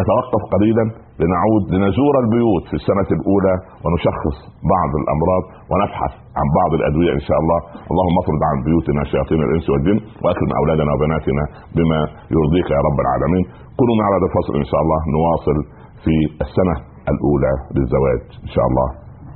نتوقف 0.00 0.42
قليلا 0.54 0.84
لنعود 1.22 1.62
لنزور 1.74 2.14
البيوت 2.24 2.64
في 2.70 2.76
السنة 2.80 3.08
الأولى 3.18 3.54
ونشخص 3.84 4.36
بعض 4.74 4.90
الأمراض 5.02 5.42
ونبحث 5.70 6.12
عن 6.38 6.46
بعض 6.58 6.70
الأدوية 6.78 7.12
إن 7.18 7.24
شاء 7.28 7.38
الله. 7.42 7.58
اللهم 7.90 8.16
اطرد 8.22 8.42
عن 8.50 8.56
بيوتنا 8.68 9.02
شياطين 9.12 9.40
الإنس 9.46 9.66
والجن 9.70 9.98
وأكرم 10.22 10.50
أولادنا 10.60 10.90
وبناتنا 10.94 11.44
بما 11.76 12.00
يرضيك 12.36 12.68
يا 12.76 12.80
رب 12.88 12.98
العالمين. 13.04 13.44
كونوا 13.78 13.96
معنا 14.00 14.16
الفصل 14.28 14.52
إن 14.62 14.66
شاء 14.70 14.80
الله. 14.84 15.00
نواصل 15.16 15.56
في 16.04 16.14
السنة 16.44 16.74
الأولى 17.12 17.52
للزواج 17.74 18.20
إن 18.46 18.50
شاء 18.54 18.66
الله. 18.70 18.88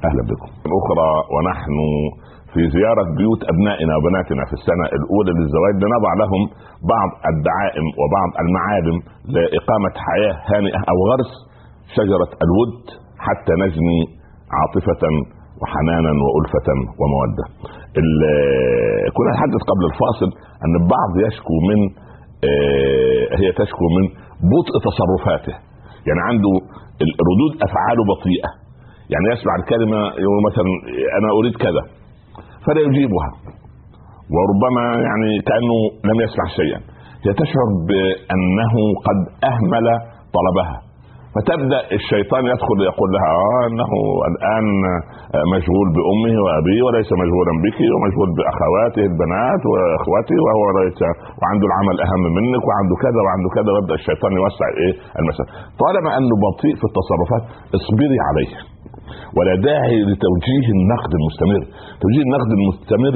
أهلا 0.08 0.22
بكم. 0.30 0.48
أخرى 0.78 1.10
ونحن 1.34 1.76
في 2.52 2.60
زيارة 2.76 3.04
بيوت 3.20 3.40
أبنائنا 3.52 3.92
وبناتنا 3.98 4.42
في 4.48 4.54
السنة 4.60 4.84
الأولى 4.98 5.32
للزواج 5.38 5.74
لنضع 5.84 6.12
لهم 6.22 6.42
بعض 6.94 7.10
الدعائم 7.32 7.86
وبعض 8.00 8.30
المعالم 8.42 8.96
لإقامة 9.34 9.92
حياة 10.06 10.36
هانئة 10.50 10.80
أو 10.90 10.96
غرس 11.10 11.32
شجرة 11.96 12.30
الود 12.44 12.76
حتى 13.26 13.52
نجني 13.64 14.00
عاطفة 14.58 15.02
وحنانا 15.60 16.12
وألفة 16.24 16.68
ومودة. 17.00 17.44
كنا 19.16 19.30
نحدث 19.36 19.62
قبل 19.70 19.84
الفاصل 19.90 20.30
أن 20.64 20.72
البعض 20.82 21.10
يشكو 21.26 21.54
من 21.68 21.80
آه، 22.50 23.24
هي 23.40 23.48
تشكو 23.60 23.84
من 23.96 24.04
بطء 24.52 24.74
تصرفاته. 24.88 25.54
يعني 26.08 26.20
عنده 26.28 26.52
ردود 27.28 27.52
أفعاله 27.66 28.02
بطيئة. 28.12 28.50
يعني 29.12 29.26
يسمع 29.34 29.54
الكلمة 29.60 30.00
مثلا 30.48 30.70
أنا 31.18 31.28
أريد 31.38 31.54
كذا 31.64 31.82
فلا 32.64 32.80
يجيبها. 32.88 33.30
وربما 34.34 34.84
يعني 35.08 35.30
كأنه 35.48 35.78
لم 36.08 36.18
يسمع 36.24 36.44
شيئا. 36.58 36.80
هي 37.24 37.32
تشعر 37.32 37.68
بأنه 37.88 38.74
قد 39.06 39.18
أهمل 39.50 39.86
طلبها. 40.36 40.76
فتبدأ 41.34 41.80
الشيطان 41.98 42.42
يدخل 42.52 42.78
يقول 42.90 43.08
لها 43.14 43.30
آه 43.46 43.62
إنه 43.70 43.90
الآن 44.30 44.66
مشغول 45.54 45.86
بأمه 45.96 46.34
وأبيه 46.44 46.80
وليس 46.86 47.10
مشغولا 47.22 47.52
بك 47.64 47.78
ومشغول 47.94 48.28
بأخواته 48.36 49.02
البنات 49.10 49.62
وأخوته 49.72 50.36
وهو 50.46 50.64
ليس 50.80 51.00
وعنده 51.40 51.64
العمل 51.70 51.96
أهم 52.06 52.22
منك 52.38 52.62
وعنده 52.68 52.94
كذا 53.04 53.20
وعنده 53.26 53.48
كذا 53.56 53.68
ويبدأ 53.74 53.94
الشيطان 54.00 54.30
يوسع 54.40 54.66
إيه؟ 54.82 54.92
المسألة. 55.20 55.48
طالما 55.82 56.10
أنه 56.18 56.34
بطيء 56.46 56.74
في 56.80 56.84
التصرفات 56.90 57.44
اصبري 57.78 58.18
عليه. 58.28 58.52
ولا 59.36 59.54
داعي 59.68 59.96
لتوجيه 60.10 60.66
النقد 60.76 61.12
المستمر. 61.18 61.62
توجيه 62.02 62.22
النقد 62.28 62.50
المستمر 62.58 63.14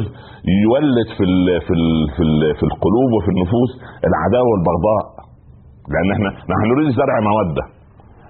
يولد 0.65 1.09
في 1.17 1.23
ال 1.31 1.39
في 1.67 1.73
ال 1.81 1.87
في, 2.15 2.23
ال 2.29 2.37
في 2.59 2.65
القلوب 2.71 3.11
وفي 3.17 3.31
النفوس 3.35 3.71
العداوة 4.09 4.49
والبغضاء. 4.53 5.05
لأن 5.93 6.09
إحنا 6.15 6.29
نحن 6.53 6.63
نريد 6.73 6.89
زرع 7.01 7.17
موده 7.31 7.65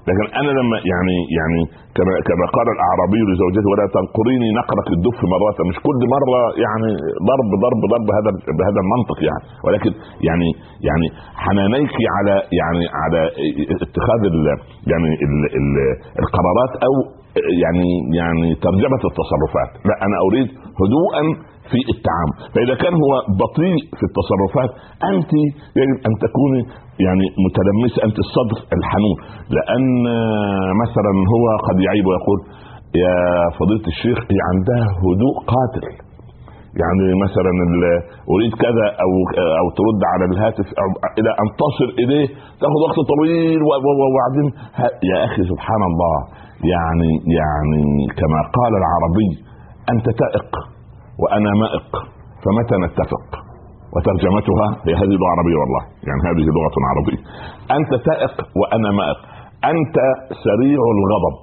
لكن 0.09 0.27
أنا 0.41 0.51
لما 0.59 0.77
يعني 0.93 1.17
يعني 1.39 1.61
كما 1.97 2.13
كما 2.29 2.45
قال 2.57 2.67
الأعرابي 2.77 3.21
لزوجته 3.29 3.69
ولا 3.73 3.87
تنقريني 3.97 4.49
نقرة 4.61 4.89
الدف 4.97 5.19
مرات 5.35 5.59
مش 5.71 5.77
كل 5.87 6.01
مرة 6.17 6.41
يعني 6.65 6.91
ضرب 7.31 7.49
ضرب 7.65 7.81
ضرب 7.93 8.05
بهذا 8.11 8.31
بهذا 8.59 8.79
المنطق 8.85 9.19
يعني. 9.31 9.45
ولكن 9.67 9.91
يعني 10.29 10.49
يعني 10.89 11.07
حنانيك 11.45 11.95
على 12.17 12.35
يعني 12.61 12.85
على 13.03 13.21
اتخاذ 13.85 14.21
ال 14.33 14.39
يعني 14.93 15.11
ال 15.27 15.35
ال 15.59 15.69
القرارات 16.23 16.73
أو 16.87 16.95
يعني 17.65 17.87
يعني 18.21 18.47
ترجمة 18.67 19.03
التصرفات. 19.11 19.71
لا 19.89 19.97
أنا 20.07 20.17
أريد 20.29 20.49
هدوءا 20.81 21.23
في 21.71 21.79
التعامل 21.95 22.35
فإذا 22.55 22.75
كان 22.83 22.95
هو 23.05 23.13
بطيء 23.43 23.77
في 23.99 24.05
التصرفات 24.09 24.71
أنت 25.11 25.31
يجب 25.81 25.99
أن 26.09 26.13
تكوني 26.25 26.61
يعني 27.07 27.27
متلمسه 27.47 27.99
أنت 28.07 28.19
الصدر 28.27 28.59
الحنون. 28.77 29.17
لأن 29.57 29.87
مثلا 30.83 31.13
هو 31.33 31.45
قد 31.69 31.77
يعيب 31.87 32.07
ويقول 32.11 32.41
يا 33.03 33.17
فضيلة 33.59 33.87
الشيخ 33.93 34.19
هي 34.33 34.39
عندها 34.51 34.87
هدوء 35.05 35.37
قاتل. 35.55 35.87
يعني 36.83 37.07
مثلا 37.25 37.53
أريد 38.35 38.53
كذا 38.65 38.87
أو 39.05 39.11
أو 39.61 39.67
ترد 39.79 40.01
على 40.13 40.25
الهاتف 40.31 40.67
أو 40.83 40.89
إلى 41.19 41.31
أن 41.43 41.47
تصل 41.63 41.89
إليه 42.03 42.27
تأخذ 42.61 42.81
وقت 42.87 42.99
طويل 43.13 43.61
وبعدين 44.03 44.49
يا 45.11 45.19
أخي 45.25 45.43
سبحان 45.53 45.83
الله 45.91 46.17
يعني 46.75 47.11
يعني 47.41 47.83
كما 48.21 48.41
قال 48.57 48.73
العربي 48.83 49.31
أنت 49.93 50.07
تائق. 50.23 50.76
وأنا 51.23 51.51
مائق 51.63 51.89
فمتى 52.43 52.77
نتفق؟ 52.85 53.27
وترجمتها 53.95 54.69
هي 54.87 54.95
هذه 55.01 55.15
لغه 55.21 55.31
عربيه 55.35 55.57
والله 55.63 55.83
يعني 56.09 56.21
هذه 56.29 56.45
لغة 56.57 56.77
عربية. 56.91 57.21
أنت 57.77 57.93
تائق 58.09 58.35
وأنا 58.61 58.91
مائق. 59.01 59.19
أنت 59.73 59.97
سريع 60.47 60.81
الغضب. 60.97 61.39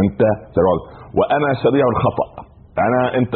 أنت 0.00 0.20
سريع 0.56 0.74
وأنا 1.18 1.48
سريع 1.64 1.84
الخطأ. 1.94 2.28
أنا 2.86 3.00
أنت 3.18 3.34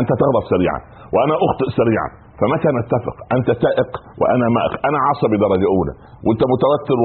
أنت 0.00 0.10
تغضب 0.22 0.44
سريعا. 0.54 0.80
وأنا 1.14 1.34
أخطئ 1.46 1.68
سريعا. 1.80 2.08
فمتى 2.40 2.68
نتفق؟ 2.80 3.16
أنت 3.36 3.48
تائق 3.64 3.90
وأنا 4.20 4.46
مائق. 4.56 4.72
أنا 4.88 4.98
عصبي 5.08 5.36
درجه 5.44 5.66
أولى. 5.76 5.92
وأنت 6.24 6.42
متوتر 6.52 6.98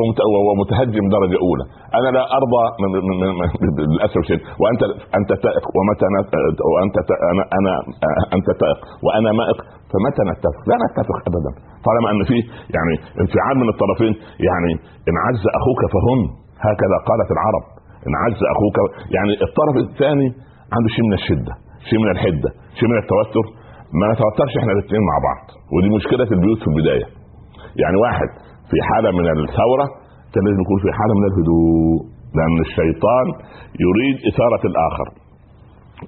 ومتهجم 0.48 1.06
درجة 1.18 1.38
أولى. 1.46 1.66
أنا 1.98 2.10
لا 2.18 2.24
أرضى 2.40 2.64
من 2.82 2.90
من 3.10 3.18
من 3.40 3.48
للاسف 3.94 4.18
الشديد 4.24 4.44
وانت 4.62 4.82
أنت 5.20 5.32
تائق. 5.46 5.64
ومتى 5.76 6.06
وأنت 6.74 6.96
أنا 7.32 7.44
أنا 7.58 7.74
أنت 8.36 8.48
تائق. 8.62 8.80
وأنا 9.06 9.30
مائق. 9.42 9.58
فمتى 9.92 10.22
نتفق؟ 10.32 10.62
لا 10.70 10.76
نتفق 10.86 11.18
ابدا. 11.30 11.52
طالما 11.88 12.08
أن 12.14 12.22
فيه 12.30 12.44
يعني 12.76 12.94
انفعال 13.24 13.56
من 13.64 13.70
الطرفين 13.74 14.14
يعني 14.50 14.72
إن 15.10 15.16
عز 15.26 15.44
أخوك 15.60 15.82
فهم. 15.94 16.20
هكذا 16.68 16.98
قالت 17.10 17.30
العرب. 17.36 17.64
إن 18.08 18.14
عز 18.26 18.42
أخوك. 18.54 18.78
يعني 19.16 19.34
الطرف 19.48 19.76
الثاني 19.86 20.28
عنده 20.76 20.90
شيء 20.96 21.06
من 21.10 21.16
الشدة 21.20 21.54
شيء 21.90 22.00
من 22.04 22.10
الحدة 22.16 22.50
شيء 22.78 22.88
من 22.92 22.98
التوتر. 23.04 23.46
ما 24.00 24.06
نتوترش 24.14 24.54
إحنا 24.60 24.72
الاثنين 24.76 25.04
مع 25.10 25.16
بعض 25.28 25.44
ودي 25.74 25.90
مشكلة 25.98 26.28
البيوت 26.36 26.60
في 26.64 26.68
البداية 26.72 27.08
يعني 27.82 27.98
واحد 28.06 28.30
في 28.70 28.78
حالة 28.90 29.10
من 29.18 29.26
الثورة 29.48 29.86
كان 30.34 30.42
لازم 30.48 30.62
يكون 30.66 30.80
في 30.84 30.90
حالة 31.00 31.14
من 31.20 31.26
الهدوء 31.30 31.98
لأن 32.38 32.58
الشيطان 32.68 33.26
يريد 33.86 34.16
إثارة 34.30 34.64
الآخر 34.72 35.08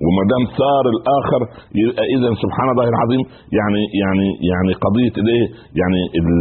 وما 0.05 0.23
دام 0.31 0.43
ثار 0.59 0.85
الآخر 0.95 1.41
اذا 2.15 2.29
سبحان 2.43 2.67
الله 2.73 2.87
العظيم 2.93 3.21
يعني 3.59 3.81
يعني 4.03 4.27
يعني 4.51 4.71
قضية 4.85 5.15
الايه؟ 5.23 5.45
يعني 5.81 6.01
ال 6.19 6.31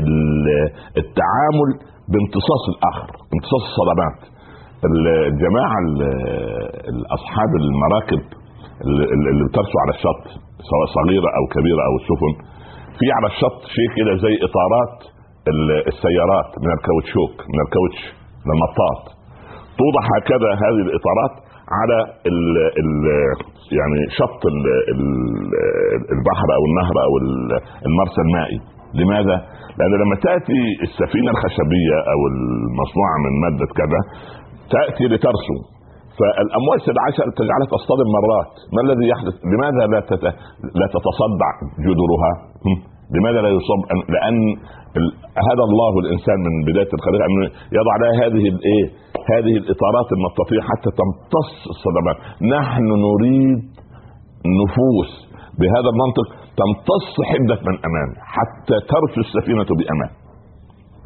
ال 0.00 0.14
التعامل 1.02 1.70
بامتصاص 2.12 2.62
الآخر، 2.72 3.08
امتصاص 3.34 3.62
الصدمات. 3.70 4.18
الجماعه 5.32 5.78
اصحاب 7.16 7.50
المراكب 7.60 8.22
اللي 9.32 9.44
بترسو 9.48 9.76
على 9.82 9.92
الشط 9.96 10.22
سواء 10.70 10.86
صغيرة 10.98 11.30
أو 11.38 11.44
كبيرة 11.54 11.82
أو 11.88 11.94
السفن 12.00 12.32
في 12.98 13.06
على 13.16 13.26
الشط 13.32 13.58
شيء 13.76 13.88
كده 13.98 14.12
زي 14.24 14.34
إطارات 14.46 14.96
السيارات 15.92 16.50
من 16.64 16.70
الكاوتشوك 16.76 17.34
من 17.52 17.58
الكاوتش 17.64 18.00
من 18.46 18.52
المطاط. 18.56 19.02
توضع 19.80 20.02
هكذا 20.14 20.50
هذه 20.64 20.80
الإطارات 20.88 21.34
على 21.78 21.98
ال 22.30 22.40
ال 22.82 22.90
يعني 23.78 24.00
شط 24.18 24.40
ال 24.52 24.60
ال 24.92 25.02
البحر 26.16 26.48
أو 26.56 26.62
النهر 26.68 26.96
أو 27.06 27.12
المرسى 27.88 28.20
المائي. 28.26 28.58
لماذا؟ 29.00 29.36
لأن 29.78 29.92
لما 30.02 30.16
تأتي 30.28 30.60
السفينة 30.86 31.30
الخشبية 31.34 31.96
أو 32.12 32.20
المصنوعة 32.32 33.16
من 33.24 33.32
مادة 33.44 33.66
كذا 33.80 34.00
تأتي 34.76 35.04
لترسو 36.14 36.18
فالامواج 36.18 36.78
تدعسها 36.88 37.24
تجعلها 37.40 37.68
تصطدم 37.76 38.08
مرات. 38.16 38.52
ما 38.74 38.80
الذي 38.86 39.06
يحدث؟ 39.12 39.34
لماذا 39.52 39.82
لا. 39.96 40.30
لا 40.80 40.86
تتصدع 40.96 41.50
جذورها 41.86 42.32
لماذا 43.14 43.40
لا 43.40 43.48
يصاب 43.48 43.80
لأن 44.14 44.36
هذا 45.48 45.64
الله 45.68 45.92
الإنسان 46.04 46.38
من 46.46 46.64
بداية 46.68 46.92
الخليقة 46.98 47.24
انه 47.28 47.46
يضع 47.78 47.94
لها 48.02 48.14
هذه 48.24 48.44
الايه 48.54 48.86
هذه 49.34 49.54
الإطارات 49.62 50.08
المطاطيه 50.16 50.60
حتى 50.70 50.90
تمتص 51.00 51.50
الصدمات. 51.74 52.16
نحن 52.56 52.86
نريد 53.06 53.62
نفوس 54.60 55.12
بهذا 55.60 55.88
المنطق 55.94 56.26
تمتص 56.60 57.08
حدة 57.30 57.58
من 57.68 57.76
أمان 57.88 58.10
حتى 58.34 58.76
ترسو 58.92 59.20
السفينة 59.26 59.70
بأمان. 59.78 60.10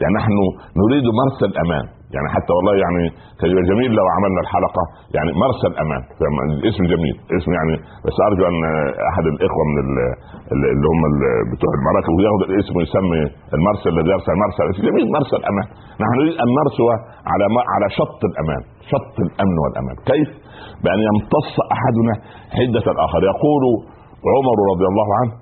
يعني 0.00 0.14
نحن 0.20 0.36
نريد 0.82 1.04
مرسى 1.20 1.44
الأمان. 1.52 1.97
يعني 2.14 2.28
حتى 2.34 2.52
والله 2.56 2.74
يعني 2.84 3.02
كان 3.40 3.50
جميل 3.70 3.90
لو 3.98 4.06
عملنا 4.16 4.40
الحلقة. 4.44 4.82
يعني 5.16 5.30
مرسى 5.44 5.66
الأمان. 5.72 6.02
الاسم 6.58 6.82
جميل. 6.92 7.16
اسم 7.38 7.50
يعني 7.58 7.74
بس 8.06 8.16
أرجو 8.28 8.44
أن 8.50 8.58
أحد 9.10 9.24
الإخوة 9.34 9.62
من 9.70 9.76
اللي 10.52 10.86
هم 10.92 11.00
بتوع 11.50 11.70
المراكب 11.78 12.12
وياخذ 12.16 12.40
الاسم 12.50 12.74
ويسمي 12.78 13.22
المرسى 13.56 13.86
الذي 13.94 14.10
يرسل 14.14 14.34
مرسى. 14.44 14.62
جميل 14.88 15.06
مرسى 15.16 15.36
الأمان. 15.40 15.66
نحن 16.02 16.12
نريد 16.20 16.36
أن 16.42 16.48
نرسو 16.58 16.84
على 17.32 17.44
على 17.74 17.86
شط 17.98 18.20
الأمان. 18.30 18.62
شط 18.92 19.14
الأمن 19.26 19.56
والأمان. 19.62 19.96
كيف؟ 20.10 20.30
بأن 20.84 21.00
يمتص 21.08 21.54
أحدنا 21.76 22.14
حدة 22.58 22.84
الآخر. 22.94 23.20
يقول 23.32 23.64
عمر 24.36 24.58
رضي 24.72 24.86
الله 24.92 25.08
عنه 25.18 25.32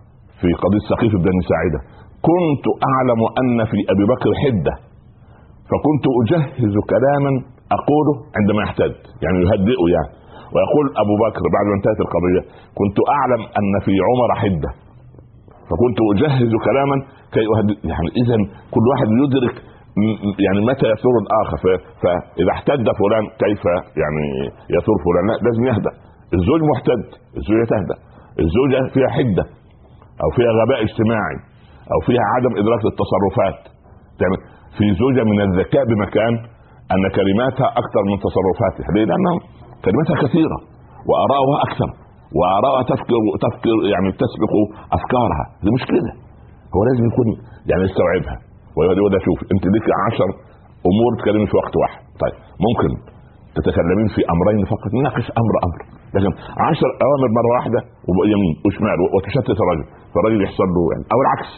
في 0.40 0.48
قضية 0.62 0.84
سقيف 0.92 1.12
بن 1.26 1.36
ساعده 1.50 1.80
كنت 2.28 2.66
أعلم 2.90 3.20
أن 3.40 3.58
في 3.70 3.78
أبي 3.92 4.04
بكر 4.12 4.30
حدة. 4.44 4.74
فكنت 5.70 6.04
أجهز 6.20 6.74
كلاما 6.92 7.32
أقوله 7.78 8.14
عندما 8.38 8.60
يحتد 8.66 8.94
يعني 9.24 9.38
يهدئه 9.44 9.84
يعني. 9.96 10.10
ويقول 10.54 10.86
أبو 11.02 11.14
بكر 11.24 11.44
بعد 11.56 11.66
ما 11.70 11.74
انتهت 11.78 12.00
القضية 12.06 12.42
كنت 12.80 12.98
أعلم 13.16 13.42
أن 13.58 13.72
في 13.84 13.92
عمر 14.08 14.30
حدة. 14.42 14.70
فكنت 15.68 15.98
أجهز 16.12 16.52
كلاما 16.66 16.96
كي 17.34 17.44
أهدئ 17.54 17.78
يعني 17.90 18.08
اذا 18.20 18.36
كل 18.74 18.84
واحد 18.90 19.08
يدرك 19.22 19.56
يعني 20.46 20.60
متى 20.70 20.86
يثور 20.94 21.14
الآخر. 21.24 21.56
فإذا 22.02 22.50
احتد 22.56 22.86
فلان 23.00 23.24
كيف 23.44 23.62
يعني 24.02 24.24
يثور 24.76 24.96
فلان؟ 25.06 25.24
لا 25.30 25.34
لازم 25.46 25.62
يهدأ. 25.70 25.92
الزوج 26.36 26.60
محتد 26.72 27.04
الزوجة 27.38 27.64
تهدأ. 27.72 27.96
الزوجة 28.44 28.78
فيها 28.94 29.10
حدة 29.18 29.44
أو 30.22 30.28
فيها 30.36 30.52
غباء 30.60 30.80
اجتماعي 30.86 31.38
أو 31.92 31.98
فيها 32.06 32.24
عدم 32.34 32.52
إدراك 32.60 32.82
للتصرفات. 32.86 33.60
تعمل 34.20 34.38
في 34.78 34.84
زوجة 35.02 35.22
من 35.30 35.38
الذكاء 35.48 35.82
بمكان 35.90 36.32
أن 36.94 37.02
كلماتها 37.18 37.68
أكثر 37.80 38.02
من 38.10 38.16
تصرفاتها 38.26 38.88
ليه؟ 38.94 39.04
لأنه 39.10 39.34
كلماتها 39.84 40.16
كثيرة 40.24 40.58
وارائها 41.10 41.56
أكثر 41.66 41.88
وارائها 42.38 42.82
تفكر 42.90 43.20
تفكر 43.44 43.76
يعني 43.92 44.08
تسبق 44.22 44.52
أفكارها 44.96 45.44
دي 45.64 45.70
مش 45.76 45.84
كده 45.92 46.12
هو 46.74 46.80
لازم 46.88 47.04
يكون 47.10 47.26
يعني 47.70 47.82
يستوعبها 47.88 48.36
ويقول 48.76 49.10
ده 49.14 49.18
شوف 49.26 49.38
أنت 49.52 49.64
ليك 49.74 49.86
عشر 50.06 50.28
أمور 50.90 51.10
تكلمي 51.20 51.46
في 51.50 51.56
وقت 51.60 51.74
واحد 51.82 52.00
طيب 52.22 52.34
ممكن 52.66 52.90
تتكلمين 53.58 54.08
في 54.14 54.20
أمرين 54.34 54.64
فقط 54.72 54.90
نناقش 54.98 55.26
أمر 55.42 55.54
أمر 55.66 55.78
لكن 56.16 56.30
عشر 56.68 56.88
أوامر 57.06 57.28
مرة 57.38 57.50
واحدة 57.56 57.80
ويمين 58.18 58.54
وشمال 58.66 58.98
وتشتت 59.14 59.56
الرجل 59.64 59.84
فالرجل 60.12 60.38
يحصل 60.46 60.68
له 60.76 60.82
يعني 60.92 61.04
أو 61.12 61.18
العكس 61.24 61.50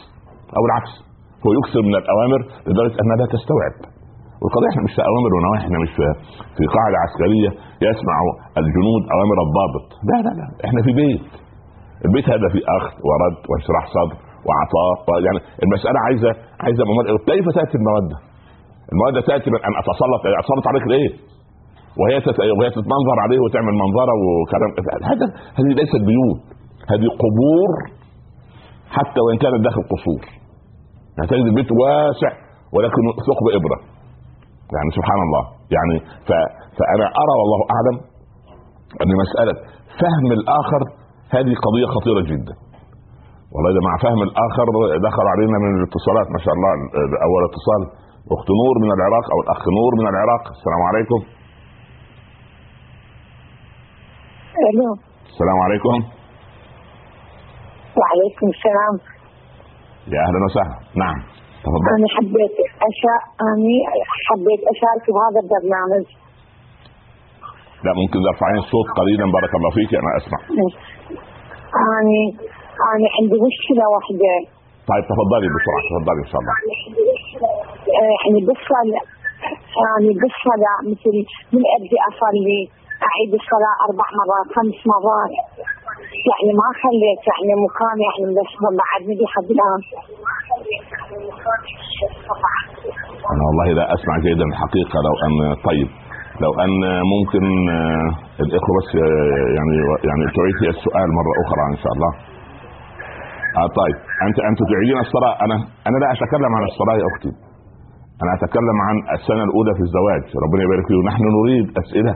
أو 0.57 0.63
العكس 0.69 0.93
هو 1.43 1.49
يكثر 1.59 1.81
من 1.87 1.95
الأوامر 2.01 2.39
لدرجة 2.67 2.95
أنها 3.01 3.15
لا 3.21 3.27
تستوعب. 3.35 3.75
والقضية 4.41 4.69
إحنا 4.71 4.83
مش 4.87 4.93
في 4.97 5.01
أوامر 5.11 5.29
ونواهي 5.35 5.61
إحنا 5.65 5.77
مش 5.83 5.91
في 6.57 6.63
قاعدة 6.75 6.97
عسكرية 7.05 7.49
يسمع 7.87 8.15
الجنود 8.61 9.01
أوامر 9.15 9.37
الضابط. 9.45 9.87
لا 10.09 10.17
لا 10.25 10.31
لا 10.39 10.45
إحنا 10.67 10.79
في 10.85 10.91
بيت. 11.01 11.25
البيت 12.05 12.25
هذا 12.33 12.47
فيه 12.53 12.63
أخذ 12.77 12.93
ورد 13.09 13.37
وانشراح 13.49 13.85
صدر 13.95 14.17
وعطاء. 14.47 15.19
يعني 15.25 15.39
المسألة 15.65 15.99
عايزه 16.07 16.31
عايزة 16.65 16.81
كيف 17.29 17.45
تأتي 17.57 17.75
الموده؟ 17.81 18.17
الموده 18.93 19.19
تأتي 19.29 19.47
من 19.53 19.59
أن 19.67 19.73
اتسلط 19.81 20.21
أتسلط 20.41 20.65
عليك 20.71 20.85
ليه؟ 20.93 21.09
وهي. 21.99 22.15
وهي 22.59 22.69
تتمنظر 22.77 23.17
عليه 23.25 23.39
وتعمل 23.43 23.73
منظرة 23.83 24.13
وكلام. 24.21 24.69
هذا 25.11 25.25
هذه 25.57 25.71
ليست 25.79 26.01
بيوت. 26.09 26.41
هذه 26.91 27.07
قبور. 27.23 27.71
حتى 28.97 29.19
وإن 29.25 29.37
كانت 29.43 29.59
داخل 29.67 29.83
قصور. 29.93 30.23
يعني 31.19 31.27
تجد 31.31 31.45
البيت 31.51 31.69
واسع 31.81 32.31
ولكن 32.75 33.01
ثقب 33.27 33.45
إبرة. 33.59 33.77
يعني 34.75 34.89
سبحان 34.97 35.19
الله. 35.25 35.43
يعني 35.75 35.95
ف... 36.27 36.29
فأنا 36.77 37.05
أرى 37.21 37.33
والله 37.39 37.61
أعلم 37.75 37.95
أن 39.01 39.11
مسألة 39.23 39.55
فهم 40.01 40.29
الآخر 40.39 40.81
هذه 41.35 41.53
قضية 41.65 41.87
خطيرة 41.95 42.21
جدا. 42.31 42.55
والله 43.53 43.71
مع 43.87 43.93
فهم 44.05 44.21
الآخر 44.29 44.65
دخل 45.09 45.25
علينا 45.33 45.57
من 45.63 45.71
الاتصالات 45.79 46.27
ما 46.35 46.39
شاء 46.45 46.53
الله 46.57 46.71
أول 47.27 47.41
اتصال 47.49 47.81
أخت 48.35 48.49
نور 48.61 48.75
من 48.83 48.89
العراق 48.97 49.25
أو 49.33 49.37
الأخ 49.43 49.61
نور 49.79 49.91
من 49.99 50.07
العراق. 50.13 50.43
السلام 50.57 50.81
عليكم. 50.89 51.19
ألو. 54.69 54.89
السلام 55.31 55.59
عليكم. 55.65 55.95
وعليكم 57.99 58.47
السلام. 58.55 59.18
يا 60.15 60.19
أهلا 60.25 60.39
وسهلا. 60.47 60.75
نعم. 61.03 61.19
تفضل. 61.63 61.87
أنا 61.95 62.07
حبيت 62.15 62.55
أشا... 62.89 63.15
أنا 63.49 63.75
حبيت 64.27 64.61
اشارك 64.73 65.05
بهذا 65.15 65.39
البرنامج. 65.43 66.05
لا 67.85 67.91
ممكن 68.01 68.19
ترفعين 68.27 68.57
الصوت 68.65 68.87
قليلا. 68.99 69.25
بارك 69.37 69.51
الله 69.57 69.71
فيك. 69.77 69.91
أنا 70.01 70.11
أسمع. 70.19 70.39
أني 71.99 72.23
أنا 72.93 73.07
عندي 73.17 73.37
مشكلة 73.47 73.83
واحدة. 73.93 74.33
طيب 74.89 75.03
تفضلي 75.11 75.47
بسرعة. 75.55 75.81
تفضلي 75.89 76.21
إن 76.25 76.29
شاء 76.31 76.39
الله. 76.41 76.55
يعني 78.21 78.39
بصل 78.49 78.87
يعني 79.83 80.09
بالصلاة 80.21 80.79
مثل 80.91 81.15
من 81.53 81.63
أبدي 81.75 81.97
أصلي 82.09 82.59
أعيد 83.07 83.31
الصلاة 83.41 83.75
أربع 83.85 84.07
مرات 84.19 84.47
خمس 84.55 84.79
مرات. 84.93 85.33
يعني 86.31 86.51
ما 86.61 86.67
خليت 86.81 87.21
يعني 87.31 87.51
مكان 87.65 87.97
يعني 88.07 88.23
ملشمة 88.29 88.69
بعدني 88.81 89.13
لحد 89.23 89.49
الآن. 89.55 89.81
أنا 93.31 93.41
والله 93.47 93.67
لا 93.79 93.85
أسمع 93.95 94.15
جيدا 94.27 94.45
الحقيقة 94.51 94.97
لو 95.07 95.15
ان 95.25 95.35
طيب. 95.69 95.89
لو 96.43 96.51
أن 96.65 96.73
ممكن 97.13 97.43
آه، 97.77 98.07
الإخوة 98.43 98.73
بس 98.79 98.89
آه، 98.95 99.47
يعني 99.57 99.75
يعني 100.09 100.23
تعيد 100.37 100.57
السؤال 100.75 101.07
مرة 101.19 101.33
أخرى 101.43 101.63
إن 101.73 101.79
شاء 101.83 101.91
الله. 101.95 102.11
آه 103.59 103.69
طيب. 103.81 103.97
انت 104.27 104.37
أنت 104.49 104.59
تعيدين 104.71 104.97
الصلاة؟ 105.07 105.33
أنا 105.45 105.55
أنا 105.87 105.97
لا 106.01 106.07
أتكلم 106.13 106.51
عن 106.57 106.63
الصلاة 106.71 106.95
يا 107.01 107.07
أختي. 107.11 107.48
أنا 108.23 108.31
أتكلم 108.37 108.77
عن 108.87 108.95
السنة 109.17 109.43
الأولى 109.49 109.71
في 109.77 109.83
الزواج 109.87 110.23
ربنا 110.45 110.61
يبارك 110.65 110.85
فيه 110.89 110.97
ونحن 111.01 111.23
نريد 111.37 111.65
أسئلة 111.81 112.13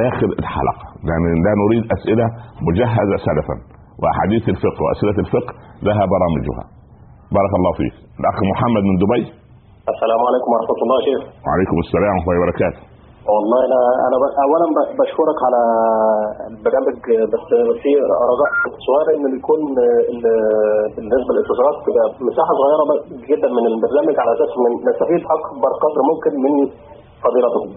داخل 0.00 0.30
الحلقة 0.42 0.86
يعني 1.10 1.28
لا 1.46 1.52
نريد 1.62 1.84
أسئلة 1.96 2.26
مجهزة 2.68 3.16
سلفا. 3.28 3.56
وأحاديث 4.00 4.44
الفقه 4.54 4.80
وأسئلة 4.84 5.16
الفقه 5.24 5.52
لها 5.86 6.02
برامجها. 6.12 6.64
بارك 7.36 7.52
الله 7.58 7.72
فيك. 7.80 7.94
الأخ 8.20 8.36
محمد 8.52 8.84
من 8.90 8.96
دبي. 9.02 9.24
السلام 9.94 10.20
عليكم 10.28 10.48
ورحمة 10.54 10.80
الله 10.84 10.98
شيخ. 11.08 11.20
وعليكم 11.46 11.76
السلام 11.84 12.12
ورحمة 12.14 12.30
الله 12.30 12.40
وبركاته. 12.42 12.80
والله 13.34 13.60
ب- 14.22 14.34
أولا 14.44 14.66
ب- 14.76 14.90
بشكرك 15.00 15.38
على 15.46 15.60
البرنامج 16.50 16.96
بس 17.32 17.46
في 17.82 17.90
رجاء 18.32 18.50
سؤال 18.86 19.06
إن 19.16 19.22
يكون 19.38 19.60
ال- 20.12 20.88
بالنسبة 20.94 21.30
للاتصالات 21.34 21.76
تبقى 21.86 22.04
مساحة 22.28 22.52
صغيرة 22.60 22.84
ب- 22.90 23.02
جدا 23.30 23.48
من 23.58 23.64
البرنامج 23.72 24.14
على 24.22 24.30
أساس 24.36 24.52
من 24.64 24.70
نستفيد 24.88 25.22
أكبر 25.36 25.70
قدر 25.84 26.00
ممكن 26.10 26.32
من 26.44 26.52
فضيلتكم. 27.24 27.70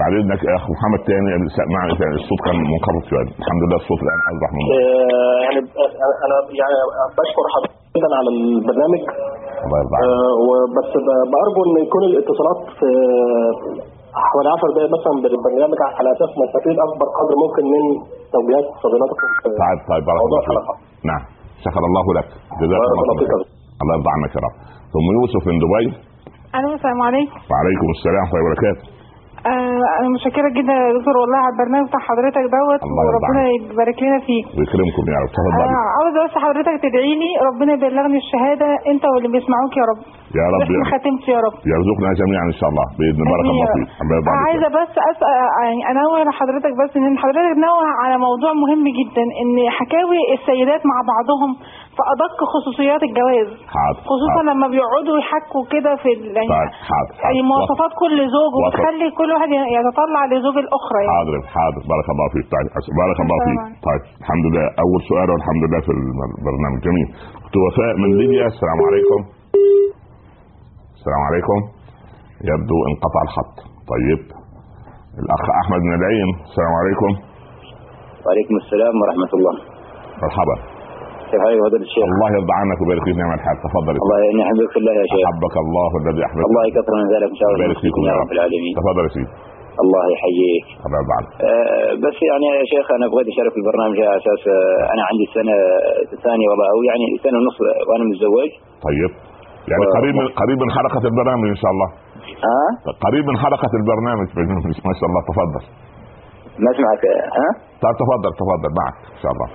بعد 0.00 0.12
إذنك 0.20 0.40
يا 0.48 0.54
أخ 0.58 0.64
محمد 0.74 1.00
تاني 1.08 1.30
معنا 1.76 1.92
تاني 2.00 2.14
الصوت 2.22 2.40
كان 2.46 2.56
منخفض 2.72 3.02
شوية. 3.10 3.28
الحمد 3.42 3.62
لله 3.64 3.78
الصوت 3.82 4.00
الآن 4.06 4.20
أوضح 4.30 4.48
من 4.56 4.62
آه، 4.76 5.36
يعني 5.44 5.58
ب- 5.66 5.94
أنا 6.26 6.36
يعني 6.60 6.74
بشكر 7.18 7.44
حضرتك 7.54 7.76
جدا 7.96 8.10
على 8.18 8.28
البرنامج. 8.36 9.02
الله 9.66 9.78
يرضى 9.82 9.94
عليك 9.96 10.10
آه، 10.10 10.34
وبس 10.48 10.90
ب- 11.06 11.24
بأرجو 11.32 11.60
إن 11.68 11.74
يكون 11.86 12.02
الاتصالات 12.10 12.60
في 12.78 12.88
حوالي 14.28 14.48
10 14.56 14.68
دقائق 14.76 14.90
مثلا 14.96 15.14
بالبرنامج 15.22 15.78
على 15.98 16.08
أساس 16.16 16.30
نستفيد 16.42 16.76
أكبر 16.86 17.06
قدر 17.18 17.34
ممكن 17.44 17.64
من 17.74 17.82
توجيهات 18.34 18.66
فضيلتكم 18.82 19.26
في 19.42 19.48
طيب 19.62 19.78
طيب 19.90 20.02
بارك 20.08 20.20
موضوع 20.24 20.40
الله 20.50 20.62
فيك. 20.68 20.78
نعم. 21.10 21.22
شكر 21.66 21.82
الله 21.90 22.06
لك. 22.18 22.28
جزاك 22.60 22.82
الله. 22.94 23.14
خير 23.20 23.30
الله 23.82 23.94
يرضى 23.96 24.10
عنك 24.16 24.32
يا 24.36 24.40
رب. 24.46 24.54
ثم 24.94 25.06
يوسف 25.18 25.42
من 25.50 25.56
دبي. 25.64 25.86
ألو 26.58 26.68
السلام 26.78 27.00
عليكم 27.08 27.36
وعليكم 27.50 27.86
السلام 27.96 28.22
ورحمة 28.24 28.34
الله 28.38 28.44
وبركاته. 28.46 28.82
أنا 29.46 30.08
متشكرة 30.14 30.48
جدا 30.58 30.72
يا 30.72 30.92
دكتور 30.98 31.14
والله 31.22 31.38
على 31.44 31.52
البرنامج 31.54 31.88
بتاع 31.88 32.00
حضرتك 32.10 32.44
دوت 32.56 32.80
وربنا 33.06 33.42
يبارك 33.72 33.98
لنا 34.02 34.18
فيه 34.26 34.42
ويكرمكم 34.58 35.04
يا 35.14 35.18
رب 35.22 35.30
تفضل 35.36 35.62
أنا 35.68 35.80
عاوزه 35.96 36.18
بس 36.26 36.34
حضرتك 36.44 36.76
تدعي 36.86 37.12
لي 37.22 37.30
ربنا 37.48 37.72
يبلغني 37.72 38.18
الشهادة 38.24 38.68
أنت 38.90 39.04
واللي 39.12 39.28
بيسمعوك 39.34 39.72
يا 39.80 39.84
رب. 39.90 40.00
يا 40.40 40.46
رب 40.54 40.60
وإحنا 40.70 40.84
ختمت 40.92 41.24
يا 41.34 41.40
رب. 41.46 41.54
يرزقنا 41.72 42.10
جميعا 42.22 42.44
إن 42.52 42.56
شاء 42.60 42.68
الله 42.72 42.86
بإذن 42.98 43.22
بارك 43.32 43.46
الله 43.52 43.64
يا 43.64 43.72
فيك 43.74 43.88
عايزة 44.46 44.68
بس 44.78 44.92
اسال 45.10 45.32
يعني 45.64 45.80
أنوه 45.90 46.18
لحضرتك 46.28 46.72
بس 46.80 46.90
ان 46.96 47.16
حضرتك 47.22 47.56
نوه 47.68 47.86
على 48.02 48.14
موضوع 48.26 48.50
مهم 48.62 48.84
جدا 49.00 49.24
إن 49.40 49.52
حكاوي 49.78 50.20
السيدات 50.36 50.82
مع 50.90 50.98
بعضهم 51.12 51.50
في 51.96 52.02
أدق 52.14 52.36
خصوصيات 52.54 53.02
الجواز. 53.08 53.48
حاضر 53.76 54.00
خصوصا 54.12 54.40
حاضر. 54.40 54.50
لما 54.50 54.66
بيقعدوا 54.72 55.16
يحكوا 55.22 55.64
كده 55.74 55.90
في 56.02 56.10
يعني 56.36 56.50
طيب 56.54 56.70
حاضر 56.90 57.12
يعني. 57.24 57.40
مواصفات 57.52 57.92
كل 58.02 58.16
زوج. 58.36 58.52
وبتخلي 58.58 59.08
كل 59.18 59.28
واحد 59.34 59.50
يتطلع 59.78 60.22
لزوج 60.32 60.56
الأخرى 60.64 60.98
يعني. 61.04 61.14
حاضر 61.18 61.36
حاضر. 61.56 61.80
بارك 61.92 62.06
الله 62.14 62.26
فيك. 62.34 62.46
طيب 62.54 62.66
بارك 63.02 63.18
الله 63.24 63.36
فيك. 63.46 63.58
طيب 63.88 64.02
الحمد 64.22 64.44
لله. 64.48 64.66
أول 64.84 65.00
سؤال 65.10 65.28
والحمد 65.32 65.62
لله 65.66 65.80
في 65.86 65.92
البرنامج. 65.96 66.78
جميل. 66.88 67.08
وفاء 67.64 67.92
من 68.02 68.10
ليبيا 68.20 68.46
السلام 68.52 68.78
عليكم. 68.88 69.20
السلام 71.02 71.22
عليكم. 71.28 71.58
يبدو 72.50 72.78
انقطع 72.88 73.20
الخط. 73.26 73.54
طيب 73.92 74.20
الأخ 75.22 75.42
أحمد 75.62 75.80
من 75.88 75.94
العين 76.00 76.28
السلام 76.48 76.74
عليكم. 76.80 77.10
وعليكم 78.24 78.54
السلام 78.62 78.94
ورحمة 79.00 79.32
الله. 79.36 79.54
مرحبا. 80.24 80.56
كيف 81.30 81.40
حالك 81.44 81.58
فضيلة 81.66 81.84
الشيخ؟ 81.88 82.04
الله 82.14 82.28
يرضى 82.36 82.54
عنك 82.60 82.78
ويبارك 82.80 83.04
فيك 83.06 83.16
نعم 83.22 83.32
الحال. 83.38 83.56
تفضل. 83.66 83.94
الله 84.04 84.18
يعني 84.26 84.40
يحبك 84.44 84.68
في 84.74 84.78
الله 84.82 84.94
يا 85.00 85.06
شيخ. 85.12 85.24
أحبك 85.28 85.56
الله 85.64 85.90
الذي 86.00 86.22
احبك 86.28 86.46
الله 86.50 86.62
يكثر 86.70 86.94
من 87.00 87.06
ذلك 87.14 87.28
إن 87.34 87.38
شاء 87.40 87.48
الله. 87.48 87.58
يبارك 87.60 87.78
فيكم 87.84 88.02
يا 88.10 88.14
رب. 88.20 88.30
العالمين. 88.36 88.72
تفضل 88.80 89.02
يا 89.06 89.12
سيدي. 89.16 89.30
الله 89.84 90.04
يحييك. 90.14 90.66
الله 90.86 90.98
يرضى 91.00 91.14
عنك 91.18 91.30
أه 91.48 91.90
بس 92.04 92.16
يعني 92.30 92.46
يا 92.60 92.66
شيخ 92.72 92.86
أنا 92.96 93.06
بغيت 93.12 93.28
أشارك 93.32 93.52
في 93.54 93.60
البرنامج 93.62 93.96
على 94.04 94.14
أساس 94.20 94.42
آه، 94.56 94.82
أنا 94.94 95.02
عندي 95.10 95.26
سنة 95.36 95.54
ثانية 96.26 96.46
والله 96.50 96.66
أو 96.74 96.78
يعني 96.90 97.04
سنة 97.24 97.36
ونص 97.40 97.58
وأنا 97.88 98.04
متزوج. 98.10 98.50
طيب. 98.88 99.12
يعني 99.70 99.82
و- 99.86 99.92
قريب 99.96 100.14
من 100.20 100.26
قريب 100.40 100.58
من 100.64 100.70
حلقة 100.76 101.02
البرنامج 101.10 101.48
إن 101.54 101.60
شاء 101.62 101.70
الله. 101.74 101.88
ها 102.46 102.66
قريب 103.06 103.24
من 103.30 103.36
حلقة 103.44 103.72
البرنامج. 103.80 104.26
ما 104.88 104.92
شاء 104.98 105.06
الله. 105.10 105.20
تفضل. 105.30 105.62
ما 106.64 106.68
اسمعك 106.74 107.02
ها 107.38 107.48
طيب 107.82 107.94
تفضل 108.02 108.30
تفضل. 108.42 108.70
معك. 108.80 108.96
إن 109.16 109.20
شاء 109.22 109.32
الله. 109.34 109.48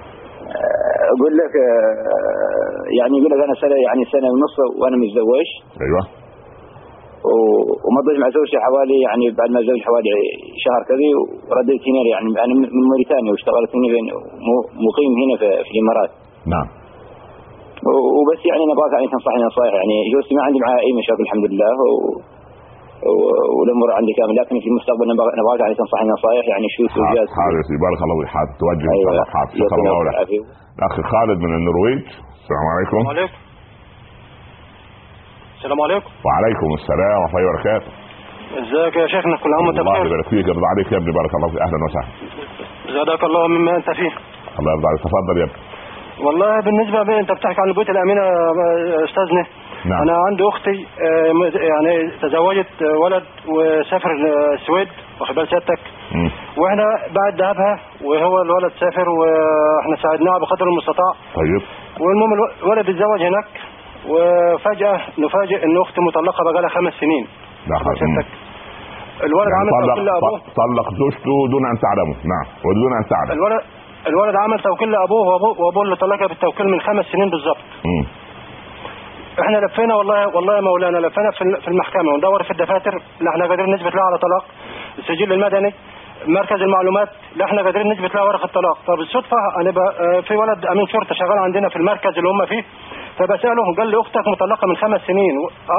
آه، 0.58 1.04
أقول 1.13 1.34
لك 1.41 1.54
آه، 1.70 2.82
يعني 3.00 3.13
يقول 3.20 3.32
لك 3.34 3.41
أنا 3.48 3.56
سنه 3.63 3.78
يعني 3.88 4.02
سنة 4.15 4.28
ونص 4.34 4.56
وأنا 4.82 4.98
متزوج. 5.04 5.48
أيوه. 5.86 6.04
و- 7.32 7.72
وما 7.86 8.00
ضيت 8.08 8.17
مع 8.24 8.30
زوجتي 8.38 8.58
حوالي 8.65 8.98
يعني 9.08 9.26
بعد 9.39 9.50
ما 9.56 9.60
زوجي 9.67 9.84
حوالي 9.88 10.12
شهر 10.65 10.82
كذا 10.89 11.08
ورديت 11.50 11.84
هنا 11.89 12.02
يعني 12.13 12.28
أنا 12.46 12.54
من 12.62 12.70
موريتانيا 12.91 13.32
واشتغلت 13.34 13.72
هنا 13.76 13.88
مقيم 14.88 15.12
هنا 15.22 15.36
في, 15.41 15.48
الإمارات. 15.74 16.12
نعم. 16.54 16.67
وبس 18.17 18.41
يعني 18.50 18.63
نبغاك 18.71 18.91
يعني 18.97 19.08
تنصحني 19.15 19.41
نصائح 19.50 19.73
يعني. 19.80 19.95
زوجتي 20.13 20.34
ما 20.38 20.41
عندي 20.47 20.60
معها 20.63 20.80
أي 20.86 20.91
مشاكل 21.02 21.23
الحمد 21.28 21.45
لله. 21.52 21.71
و... 21.84 21.88
و- 23.19 23.50
والأمور 23.58 23.89
عندي 24.00 24.13
كامل 24.19 24.36
لكن 24.41 24.56
في 24.63 24.69
المستقبل 24.71 25.06
نبغى- 25.13 25.36
نبغاك 25.41 25.60
يعني 25.63 25.76
تنصحني 25.82 26.10
نصائح 26.17 26.43
يعني 26.54 26.65
شو 26.76 26.82
حاضر 27.39 27.56
يا 27.60 27.63
سيدي 27.67 27.80
بارك 27.86 28.00
الله 28.06 28.15
فيك 28.21 28.30
حاضر 28.36 28.52
توجه 28.62 28.88
إن 28.95 29.00
شاء 29.04 29.12
الله. 29.13 29.26
شكرا 29.62 29.78
الله 29.82 30.00
لك. 30.08 30.15
الاخ 30.80 30.93
خالد 31.13 31.38
من 31.45 31.52
النرويج. 31.60 32.02
السلام 32.41 32.65
عليكم. 32.73 33.02
عليكم. 33.13 33.36
السلام 35.58 35.80
عليكم. 35.86 36.10
وعليكم 36.28 36.69
السلام 36.80 37.17
ورحمة 37.21 37.39
الله 37.39 37.50
وبركاته. 37.52 37.89
إزيك 38.62 38.95
يا 39.02 39.08
شيخنا؟ 39.13 39.36
كل 39.43 39.52
عام 39.58 39.65
وانت 39.67 39.80
الله 39.80 39.93
بخير. 39.93 40.06
يبارك 40.06 40.28
فيك. 40.34 40.45
يرضى 40.52 40.67
عليك 40.73 40.88
يا 40.93 40.97
ابني. 40.97 41.12
بارك 41.19 41.32
الله 41.38 41.47
فيك. 41.52 41.62
أهلا 41.65 41.78
وسهلا. 41.86 42.10
زادك 42.97 43.23
الله 43.30 43.47
مما 43.47 43.71
أنت 43.80 43.89
فيه. 44.00 44.12
الله 44.60 44.71
يرضى 44.76 44.88
عليك. 44.91 45.02
تفضل 45.08 45.36
يا 45.41 45.45
ابني. 45.47 45.66
والله 46.25 46.60
بالنسبة 46.62 47.03
بي 47.03 47.19
أنت 47.19 47.32
بتحكي 47.32 47.62
عن 47.62 47.69
البيوت 47.69 47.89
الأمينة 47.89 48.21
استاذنا 49.06 49.43
نعم. 49.86 50.01
أنا 50.01 50.13
عندي 50.30 50.43
أختي 50.47 50.86
آه، 51.01 51.32
يعني 51.71 52.12
تزوجت 52.21 52.67
آه، 52.82 52.97
ولد 53.03 53.23
وسافر 53.47 54.10
السويد 54.53 54.88
واخد 55.21 55.36
بال 55.36 55.47
سيادتك. 55.47 55.80
وإحنا 56.58 56.84
بعد 57.19 57.41
ذهبها 57.41 57.80
وهو 58.03 58.41
الولد 58.41 58.71
سافر 58.80 59.10
وإحنا 59.10 59.95
ساعدناها 60.03 60.38
بقدر 60.39 60.65
المستطاع. 60.67 61.12
طيب. 61.36 61.62
والمهم 62.01 62.34
الو- 62.34 62.53
الولد 62.63 62.89
اتزوج 62.89 63.21
هناك 63.21 63.47
وفجأة 64.12 64.99
نفاجئ 65.19 65.63
إن 65.65 65.82
أختي 65.82 66.01
مطلقة 66.01 66.43
بقالها 66.43 66.69
خمس 66.69 66.93
سنين. 66.93 67.27
الولد 69.23 69.49
يعني 69.56 69.69
لابوه 70.06 70.30
طلق 70.30 70.43
طلق 70.62 70.88
زوجته 71.01 71.32
دون 71.51 71.63
أن 71.71 71.75
تعلمه. 71.86 72.15
نعم. 72.34 72.45
ودون 72.65 72.91
أن 72.99 73.06
تعلم. 73.13 73.32
الولد 73.39 73.62
الولد 74.08 74.36
عمل 74.43 74.60
توكيل 74.60 74.91
لأبوه 74.91 75.28
وأبوه 75.28 75.60
وأبوه 75.65 75.84
اللي 75.84 75.96
طلقها 75.96 76.28
بالتوكيل 76.28 76.67
من 76.67 76.82
خمس 76.82 77.06
سنين 77.06 77.30
بالظبط. 77.30 77.58
إحنا 79.41 79.58
لفينا 79.58 79.96
والله 79.96 80.28
والله 80.36 80.56
يا 80.56 80.62
مولانا 80.62 80.98
لفينا 80.98 81.32
في 81.62 81.67
المحكمة 81.67 82.12
وندور 82.13 82.43
في 82.43 82.52
الدفاتر 82.52 82.91
لا 83.22 83.30
إحنا 83.32 83.46
قادرين 83.46 83.74
نثبت 83.76 83.96
لها 83.96 84.04
على 84.04 84.17
طلاق. 84.17 84.46
السجل 85.00 85.34
المدني 85.34 85.74
مركز 86.28 86.62
المعلومات 86.62 87.10
لا 87.36 87.46
إحنا 87.46 87.62
قادرين 87.62 87.91
نثبت 87.91 88.15
لها 88.15 88.24
ورقه 88.24 88.48
طلاق 88.48 88.78
فبالصدفه 88.88 89.38
أنا 89.62 89.72
ب... 89.72 89.78
آه 89.78 90.22
في 90.22 90.36
ولد 90.36 90.65
أمين 90.65 90.88
شرطة 90.88 91.15
شغال 91.15 91.38
عندنا 91.39 91.70
في 91.70 91.76
المركز 91.76 92.17
اللي 92.17 92.30
هم 92.30 92.46
فيه 92.46 92.63
فبساله 93.17 93.76
قال 93.78 93.88
لي 93.88 94.02
أختك 94.02 94.28
مطلقة 94.28 94.67
من 94.67 94.76
خمس 94.78 95.02
سنين 95.02 95.36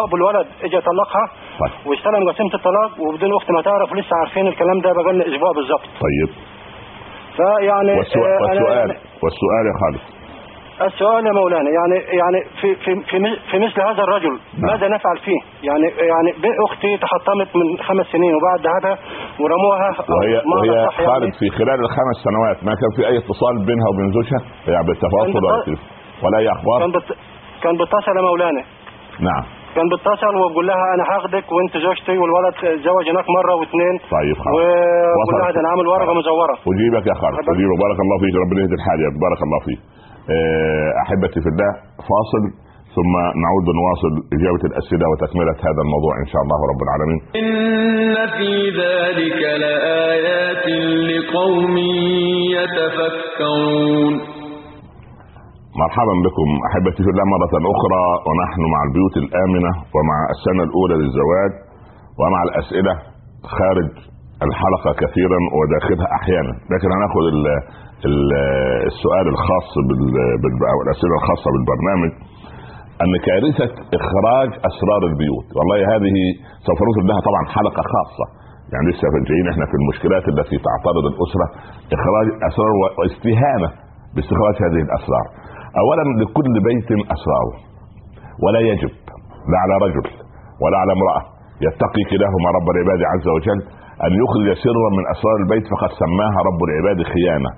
ابو 0.07 0.17
الولد 0.17 0.47
اجى 0.63 0.81
طلقها 0.81 1.25
طيب. 1.61 1.71
واستلم 1.87 2.31
قسيمه 2.31 2.55
الطلاق 2.55 3.01
وبدون 3.01 3.37
أختي 3.37 3.53
ما 3.53 3.63
تعرف 3.63 3.93
ولسه 3.93 4.17
عارفين 4.25 4.47
الكلام 4.47 4.79
ده 4.81 4.93
بقى 4.93 5.13
لنا 5.13 5.25
أسبوع 5.35 5.53
بالظبط. 5.57 5.81
طيب. 6.07 6.35
فيعني 7.39 7.93
والسؤال 7.99 8.33
أنا 8.33 8.43
والسؤال 8.53 8.79
يعني 8.79 8.95
والسؤال 9.23 9.65
يا 9.71 9.75
خالد 9.83 10.01
السؤال 10.89 11.27
يا 11.27 11.33
مولانا 11.33 11.71
يعني 11.79 11.97
يعني 12.21 12.39
في 12.61 12.69
في 12.75 12.91
في 13.11 13.19
مثل- 13.19 13.41
في 13.51 13.59
مثل 13.59 13.81
هذا 13.89 14.03
الرجل 14.07 14.33
نعم. 14.59 14.71
ماذا 14.73 14.89
نفعل 14.89 15.19
فيه؟ 15.25 15.41
يعني 15.69 15.83
يعني 16.13 16.31
أختي 16.71 16.97
تحطمت 16.97 17.49
من 17.57 17.79
خمس 17.89 18.07
سنين 18.07 18.33
وبعد 18.37 18.59
ذهبها 18.67 18.99
ورموها 19.41 19.89
وهي 20.09 20.43
وهي 20.53 20.77
يعني. 20.77 21.07
خالد 21.07 21.33
في 21.41 21.49
خلال 21.59 21.79
الخمس 21.81 22.17
سنوات 22.25 22.65
ما 22.65 22.73
كان 22.81 22.91
في 22.97 23.09
أي 23.09 23.19
اتصال 23.19 23.55
بينها 23.67 23.87
وبين 23.93 24.13
زوجها 24.13 24.41
يعني 24.73 24.87
بالتفاصيل 24.87 25.33
كان 25.67 25.77
ولا 26.23 26.39
أي 26.39 26.45
كان 26.47 26.57
أخبار 26.57 26.87
بت 26.87 27.17
كان 27.63 27.77
بيتصل 27.77 28.17
يا 28.17 28.23
مولانا 28.23 28.63
نعم 29.21 29.45
كان 29.79 29.87
بيتصل 29.95 30.35
وبقول 30.43 30.65
لها 30.71 30.85
أنا 30.95 31.05
هاخدك 31.13 31.47
وأنت 31.55 31.75
زوجتي 31.87 32.15
والولد 32.21 32.55
اتزوج 32.59 33.05
هناك 33.13 33.27
مرة 33.39 33.53
واثنين. 33.61 33.95
طيب 34.19 34.37
خلاص. 34.43 34.55
وبقول 34.57 35.21
وصلت. 35.23 35.41
لها 35.43 35.51
ده 35.55 35.61
أنا 35.63 35.69
عامل 35.73 35.87
ورقة 35.93 36.13
مزورة. 36.21 36.55
أجيبك 36.73 37.05
يا 37.11 37.17
خالد. 37.21 37.37
أجيبك. 37.55 37.77
بارك 37.85 37.99
الله 38.05 38.17
فيك 38.23 38.35
ربنا 38.45 38.59
يهدي 38.63 38.77
الحال 38.81 38.99
يا. 39.05 39.11
بارك 39.27 39.41
الله 39.47 39.61
فيك. 39.67 39.81
آه، 40.35 40.91
أحبتي 41.03 41.39
في 41.45 41.49
الله 41.53 41.71
فاصل 42.11 42.43
ثم 42.97 43.15
نعود 43.45 43.67
نواصل 43.81 44.13
إجابة 44.37 44.63
الأسئلة 44.71 45.05
وتكملة 45.13 45.57
هذا 45.69 45.81
الموضوع 45.87 46.13
إن 46.23 46.29
شاء 46.33 46.43
الله 46.45 46.59
رب 46.73 46.81
العالمين. 46.87 47.19
إن 47.43 48.17
في 48.39 48.53
ذلك 48.83 49.41
لآيات 49.65 50.67
لقوم 51.11 51.75
يتفكرون. 52.57 54.15
مرحبا 55.85 56.15
بكم 56.27 56.49
أحبتي 56.69 57.01
في 57.05 57.11
الله 57.15 57.25
مرة 57.35 57.55
أخرى 57.75 58.05
ونحن 58.29 58.61
مع 58.75 58.81
البيوت 58.89 59.15
الآمنة 59.25 59.71
ومع 59.95 60.17
السنة 60.37 60.63
الأولى 60.69 60.95
للزواج 61.03 61.53
ومع 62.21 62.41
الأسئلة 62.49 62.95
خارج 63.57 63.89
الحلقة 64.47 64.91
كثيرا 65.03 65.39
وداخلها 65.59 66.07
أحيانا. 66.19 66.53
لكن 66.73 66.89
هناخذ 66.97 67.25
ال- 67.35 67.61
ال- 68.09 68.37
السؤال 68.93 69.27
الخاص 69.35 69.69
بال- 69.89 70.37
بال- 70.43 70.69
أو 70.73 70.79
الأسئلة 70.87 71.15
الخاصة 71.21 71.49
بالبرنامج. 71.55 72.11
ان 73.05 73.13
كارثه 73.29 73.69
إخراج 73.99 74.49
أسرار 74.71 75.03
البيوت. 75.11 75.47
والله 75.57 75.79
هذه 75.95 76.17
سوف 76.67 76.79
نوصل 76.87 77.05
لها 77.11 77.21
طبعا 77.29 77.43
حلقة 77.57 77.83
خاصة. 77.95 78.27
يعني 78.73 78.85
لسه 78.91 79.07
جايين 79.29 79.47
إحنا 79.53 79.65
في 79.71 79.77
المشكلات 79.81 80.25
التي 80.33 80.57
تعترض 80.69 81.05
الأسرة. 81.13 81.47
إخراج 81.97 82.27
أسرار 82.49 82.71
واستهانة 82.99 83.69
باستخراج 84.15 84.55
هذه 84.67 84.81
الأسرار. 84.89 85.27
اولا 85.83 86.05
لكل 86.23 86.55
بيت 86.69 86.91
اسراره 87.17 87.57
ولا 88.45 88.61
يجب 88.71 88.93
لا 89.53 89.59
على 89.65 89.75
رجل 89.87 90.07
ولا 90.63 90.77
على 90.83 90.93
امرأة 90.99 91.23
يتقي 91.67 92.03
كلاهما 92.11 92.49
رب 92.59 92.69
العباد 92.75 93.01
عز 93.13 93.29
وجل 93.37 93.59
أن 94.07 94.13
يخرج 94.23 94.49
سرا 94.65 94.89
من 94.99 95.05
أسرار 95.15 95.37
البيت 95.45 95.67
فقد 95.73 95.91
سماها 96.03 96.39
رب 96.49 96.61
العباد 96.69 96.99
خيانة. 97.15 97.51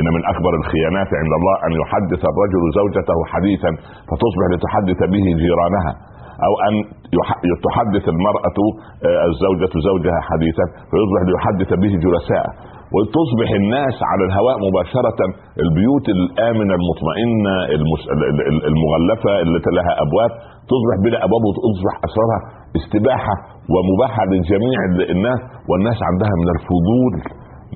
إن 0.00 0.06
من 0.16 0.22
أكبر 0.32 0.52
الخيانات 0.60 1.10
عند 1.20 1.32
الله 1.38 1.54
أن 1.66 1.72
يحدث 1.82 2.22
الرجل 2.32 2.62
زوجته 2.80 3.18
حديثا 3.32 3.70
فتصبح 4.08 4.44
لتحدث 4.52 5.00
به 5.14 5.26
جيرانها 5.42 5.92
أو 6.46 6.52
أن 6.68 6.74
تحدث 7.66 8.04
المرأة 8.14 8.58
آه، 9.08 9.24
الزوجة 9.30 9.72
زوجها 9.88 10.20
حديثا 10.30 10.64
فيصبح 10.90 11.20
ليحدث 11.30 11.70
به 11.82 11.92
جلساء. 12.04 12.46
وتصبح 12.94 13.48
الناس 13.62 13.96
على 14.10 14.22
الهواء 14.28 14.56
مباشرة 14.66 15.20
البيوت 15.64 16.06
الآمنة 16.16 16.72
المطمئنة 16.80 17.54
المغلفة 18.72 19.32
التي 19.46 19.70
لها 19.78 19.92
أبواب 20.04 20.30
تصبح 20.72 20.94
بلا 21.04 21.18
أبواب 21.26 21.42
وتصبح 21.48 21.94
أسرارها 22.08 22.40
استباحة 22.80 23.34
ومباحة 23.74 24.22
لجميع 24.32 24.78
الناس 25.14 25.40
والناس 25.70 25.98
عندها 26.08 26.32
من 26.40 26.48
الفضول 26.56 27.12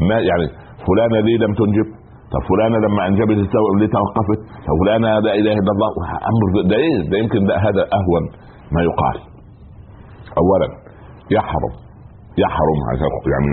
ما 0.09 0.17
يعني 0.29 0.47
فلانة 0.87 1.19
ليه 1.27 1.39
لم 1.45 1.53
تنجب 1.61 1.89
طب 2.33 2.43
فلانة 2.51 2.79
لما 2.87 3.03
أنجبت 3.09 3.37
ليه 3.81 3.91
توقفت 3.99 4.41
طب 4.67 4.75
فلانة 4.83 5.09
لا 5.27 5.33
إله 5.41 5.53
إلا 5.63 5.73
الله 5.77 5.91
أمر 6.31 6.45
ده 6.71 6.77
إيه؟ 6.85 6.97
ده 7.11 7.17
يمكن 7.23 7.41
ده 7.49 7.55
هذا 7.67 7.83
أهون 7.99 8.23
ما 8.75 8.81
يقال. 8.89 9.17
اولا 10.41 10.69
يحرم 11.37 11.73
يحرم 12.45 12.79
يعني 13.35 13.53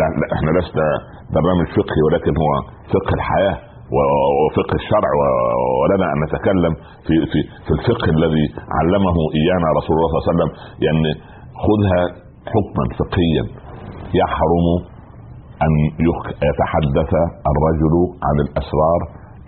لا 0.00 0.06
إحنا 0.36 0.50
لسنا 0.58 0.86
برنامج 1.34 1.66
فقهي 1.78 2.00
ولكن 2.06 2.32
هو 2.42 2.50
فقه 2.94 3.12
الحياة 3.18 3.56
وفقه 3.96 4.74
الشرع 4.82 5.10
ولنا 5.80 6.06
أن 6.12 6.18
نتكلم 6.26 6.72
في 7.06 7.14
في 7.30 7.38
في 7.66 7.72
الفقه 7.78 8.06
الذي 8.16 8.44
علمه 8.78 9.16
إيانا 9.38 9.68
رسول 9.78 9.94
الله 9.96 10.08
صلى 10.10 10.18
الله 10.18 10.26
عليه 10.28 10.32
وسلم. 10.32 10.50
يعني 10.86 11.10
خذها 11.64 12.00
حكما 12.52 12.84
فقهيا. 13.00 13.44
يحرم 14.20 14.66
أن 15.66 15.72
يتحدث 16.48 17.12
الرجل 17.52 17.94
عن 18.26 18.36
الأسرار 18.46 19.00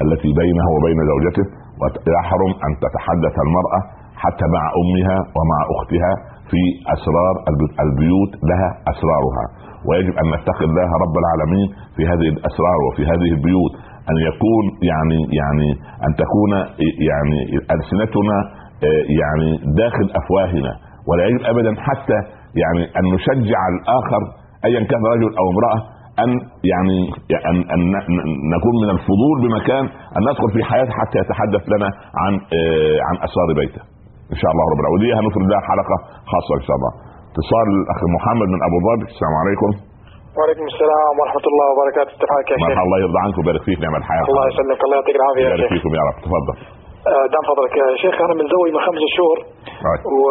التي 0.05 0.31
بينه 0.43 0.67
وبين 0.75 0.99
زوجته 1.13 1.47
ويحرم 1.81 2.53
أن 2.67 2.71
تتحدث 2.85 3.35
المرأة 3.47 3.81
حتى 4.23 4.47
مع 4.57 4.63
أمها 4.81 5.19
ومع 5.37 5.59
أختها 5.77 6.13
في 6.51 6.63
أسرار 6.95 7.35
الب- 7.51 7.75
البيوت 7.85 8.33
لها 8.51 8.69
أسرارها. 8.93 9.45
ويجب 9.89 10.15
أن 10.21 10.27
نتقي 10.37 10.65
الله 10.71 10.89
رب 11.05 11.15
العالمين 11.23 11.67
في 11.97 12.03
هذه 12.11 12.29
الأسرار 12.35 12.79
وفي 12.87 13.03
هذه 13.13 13.29
البيوت. 13.37 13.73
أن 14.11 14.17
يكون 14.31 14.65
يعني 14.91 15.19
يعني 15.41 15.69
أن 16.07 16.11
تكون 16.23 16.51
يعني 17.11 17.39
ألسنتنا 17.75 18.39
آه، 18.89 19.03
يعني 19.23 19.49
داخل 19.83 20.07
أفواهنا. 20.21 20.73
ولا 21.09 21.23
يجب 21.27 21.43
ابدا 21.53 21.73
حتى 21.89 22.19
يعني 22.63 22.83
أن 22.99 23.05
نشجع 23.15 23.61
الآخر 23.75 24.23
ايا 24.65 24.81
كان 24.91 25.03
رجل 25.15 25.31
أو 25.41 25.45
امرأة 25.55 25.79
أن 26.25 26.31
يعني 26.73 26.99
أن 27.51 27.57
أن 27.75 27.81
نكون 28.55 28.75
من 28.85 28.91
الفضول 28.97 29.37
بمكان 29.45 29.85
أن 30.17 30.23
ندخل 30.31 30.49
في 30.55 30.65
حياته 30.65 30.91
حتى 31.01 31.19
يتحدث 31.19 31.63
لنا 31.75 31.87
عن 32.23 32.33
آه، 32.35 32.99
عن 33.09 33.15
أسرار 33.27 33.49
بيته. 33.61 33.83
إن 34.33 34.39
شاء 34.43 34.51
الله 34.53 34.65
رب 34.73 34.81
العالمين. 34.83 35.01
ودي 35.01 35.11
هنفرد 35.19 35.47
لها 35.53 35.63
حلقة 35.71 35.97
خاصة 36.33 36.53
إن 36.61 36.65
شاء 36.69 36.77
الله. 36.79 36.93
اتصال 37.33 37.67
الأخ 37.77 38.01
محمد 38.17 38.49
من 38.55 38.61
أبو 38.69 38.77
ظبي. 38.87 39.05
السلام 39.13 39.35
عليكم. 39.43 39.71
وعليكم 40.37 40.65
السلام 40.73 41.13
ورحمة 41.21 41.47
الله 41.51 41.67
وبركاته. 41.73 42.13
حالك 42.33 42.49
يا 42.53 42.59
شيخ؟ 42.67 42.79
الله 42.87 42.99
يرضى 43.05 43.19
عنكم 43.25 43.39
ويبارك 43.41 43.63
فيك 43.69 43.79
نعم 43.85 43.95
الحياة. 44.03 44.27
الله 44.33 44.45
يسلمك. 44.51 44.81
الله 44.87 44.97
يعطيك 44.99 45.17
العافية 45.21 45.43
يا 45.45 45.49
يبارك 45.49 45.63
شيخ. 45.63 45.73
فيكم 45.75 45.93
يا 45.99 46.03
رب. 46.09 46.17
تفضل. 46.27 46.55
آه، 47.11 47.27
دام 47.35 47.45
فضلك 47.51 47.73
يا 47.83 47.87
شيخ. 48.03 48.15
أنا 48.27 48.35
متزوج 48.41 48.69
من 48.77 48.83
خمس 48.87 49.03
شهور. 49.17 49.39
طيب. 49.87 50.01
و 50.21 50.25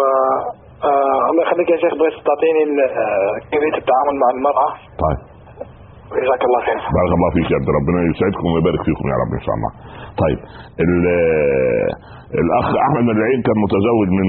آه، 0.89 1.21
الله 1.29 1.41
يخليك 1.45 1.69
يا 1.75 1.79
شيخ. 1.83 1.93
بس 2.01 2.15
تعطيني 2.27 2.63
آه، 3.01 3.33
كيفية 3.51 3.75
التعامل 3.81 4.15
مع 4.23 4.29
المرأة. 4.35 4.69
طيب. 5.03 5.19
جزاك 6.17 6.41
الله 6.47 6.59
خير 6.67 6.79
بارك 6.97 7.11
الله 7.17 7.29
فيك 7.35 7.47
يا 7.51 7.57
عبد 7.59 7.69
ربنا 7.79 7.99
يسعدكم 8.11 8.47
ويبارك 8.53 8.81
فيكم 8.87 9.05
يا 9.13 9.17
رب 9.23 9.31
إن 9.39 9.43
شاء 9.45 9.55
الله. 9.57 9.71
طيب 10.21 10.39
ال- 10.83 11.91
الأخ 12.43 12.67
أحمد 12.85 13.03
من 13.09 13.15
العين 13.19 13.39
كان 13.47 13.57
متزوج 13.65 14.07
من 14.19 14.27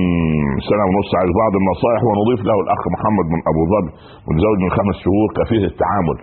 سنة 0.71 0.83
ونص 0.89 1.11
عايز 1.21 1.31
بعض 1.43 1.53
النصائح 1.61 2.01
ونضيف 2.09 2.41
له 2.49 2.57
الأخ 2.65 2.83
محمد 2.95 3.27
من 3.35 3.41
أبو 3.51 3.63
ظبي 3.73 3.91
متزوج 4.29 4.59
من 4.65 4.71
خمس 4.79 4.97
شهور 5.05 5.29
كفيه 5.39 5.65
التعامل. 5.73 6.17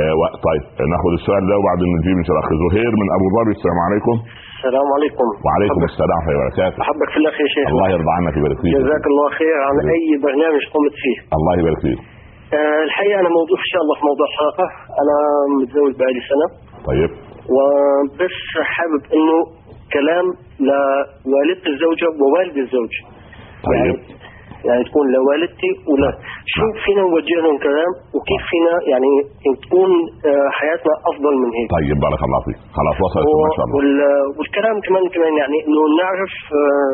آه 0.00 0.26
طيب 0.46 0.62
ناخذ 0.94 1.10
السؤال 1.20 1.42
ده 1.50 1.54
وبعدين 1.60 1.88
نجيب 1.98 2.16
إن 2.22 2.26
شاء 2.28 2.34
الله 2.34 2.44
زهير 2.64 2.92
من 3.02 3.08
أبو 3.16 3.26
ظبي 3.36 3.52
السلام 3.58 3.78
عليكم 3.86 4.14
السلام 4.58 4.88
عليكم 4.96 5.26
وعليكم 5.46 5.80
السلام 5.90 6.18
ورحمة 6.18 6.32
الله 6.32 6.44
وبركاته. 6.46 6.78
أحبك 6.84 7.08
في 7.12 7.18
الله 7.20 7.32
يا 7.44 7.48
شيخ 7.54 7.66
الله 7.74 7.86
يرضى 7.94 8.12
عنك 8.18 8.34
ويبارك 8.36 8.58
فيك. 8.62 8.72
جزاك 8.78 9.04
الله 9.12 9.26
خير 9.40 9.56
عن 9.68 9.74
أي 9.96 10.08
برنامج 10.26 10.62
قمت 10.74 10.94
فيه 11.02 11.16
الله 11.38 11.52
يبارك 11.60 11.80
فيك. 11.86 12.00
آه 12.58 12.82
الحقيقة 12.88 13.20
أنا 13.20 13.28
موضوع 13.38 13.58
إن 13.64 13.70
شاء 13.72 13.82
الله 13.82 13.94
في 13.98 14.04
موضوع 14.10 14.26
الحلقة 14.32 14.66
أنا 15.02 15.16
متزوج 15.60 15.92
بقالي 15.98 16.20
سنة. 16.32 16.46
طيب. 16.90 17.10
وبس 17.56 18.38
حابب 18.74 19.02
إنه 19.16 19.36
كلام 19.96 20.26
لوالدة 21.30 21.64
الزوجة 21.72 22.08
ووالد 22.22 22.56
الزوج. 22.64 22.92
طيب. 23.68 23.74
يعني, 23.76 23.92
يعني 24.68 24.82
تكون 24.88 25.04
لوالدتي 25.16 25.70
ولا. 25.90 26.10
شو 26.54 26.64
فينا 26.84 27.02
نوجه 27.02 27.36
لهم 27.44 27.56
كلام 27.66 27.90
وكيف 28.16 28.42
فينا 28.50 28.74
يعني 28.92 29.10
تكون 29.62 29.90
آه، 30.30 30.48
حياتنا 30.58 30.92
أفضل 31.10 31.34
من 31.42 31.50
هيك؟ 31.56 31.68
طيب 31.78 31.96
بارك 32.06 32.20
الله 32.26 32.40
فيك. 32.46 32.58
خلاص 32.78 32.96
وصلت 33.04 33.26
ما 33.46 33.50
شاء 33.56 33.64
الله. 33.64 33.76
وال- 33.76 34.26
والكلام 34.38 34.76
كمان 34.86 35.04
كمان 35.14 35.32
يعني 35.42 35.56
إنه 35.66 35.82
نعرف 36.02 36.34
آه، 36.62 36.92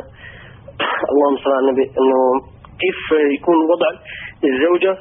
اللهم 1.12 1.36
صل 1.44 1.52
على 1.56 1.62
النبي 1.66 1.84
إنه 2.00 2.18
كيف 2.82 3.00
يكون 3.36 3.56
وضع 3.72 3.90
الزوجه 4.50 4.92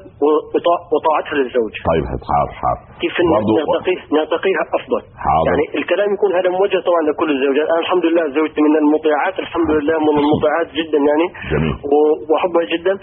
وطاع- 0.55 0.83
وطاعتها 0.93 1.35
للزوج 1.39 1.73
طيب 1.91 2.03
حاضر 2.29 2.51
حاضر. 2.63 2.81
كيف 3.03 3.13
إن 3.21 3.27
برضو- 3.35 3.55
نرتقي 3.59 3.95
نرتقيها 4.17 4.63
أفضل 4.77 5.01
حاضر. 5.25 5.45
يعني 5.49 5.63
الكلام 5.79 6.07
يكون 6.15 6.31
هذا 6.39 6.49
موجه 6.57 6.79
طبعا 6.87 7.01
لكل 7.09 7.29
الزوجات 7.35 7.67
أنا 7.73 7.81
الحمد 7.85 8.05
لله 8.09 8.23
زوجتي 8.39 8.59
من 8.67 8.73
المطيعات 8.83 9.35
الحمد 9.43 9.69
لله 9.77 9.95
من 10.07 10.15
المطيعات 10.23 10.67
جدا 10.79 10.99
يعني 11.09 11.25
جميل. 11.53 11.73
و- 11.93 12.15
واحبها 12.31 12.65
جدا 12.73 12.93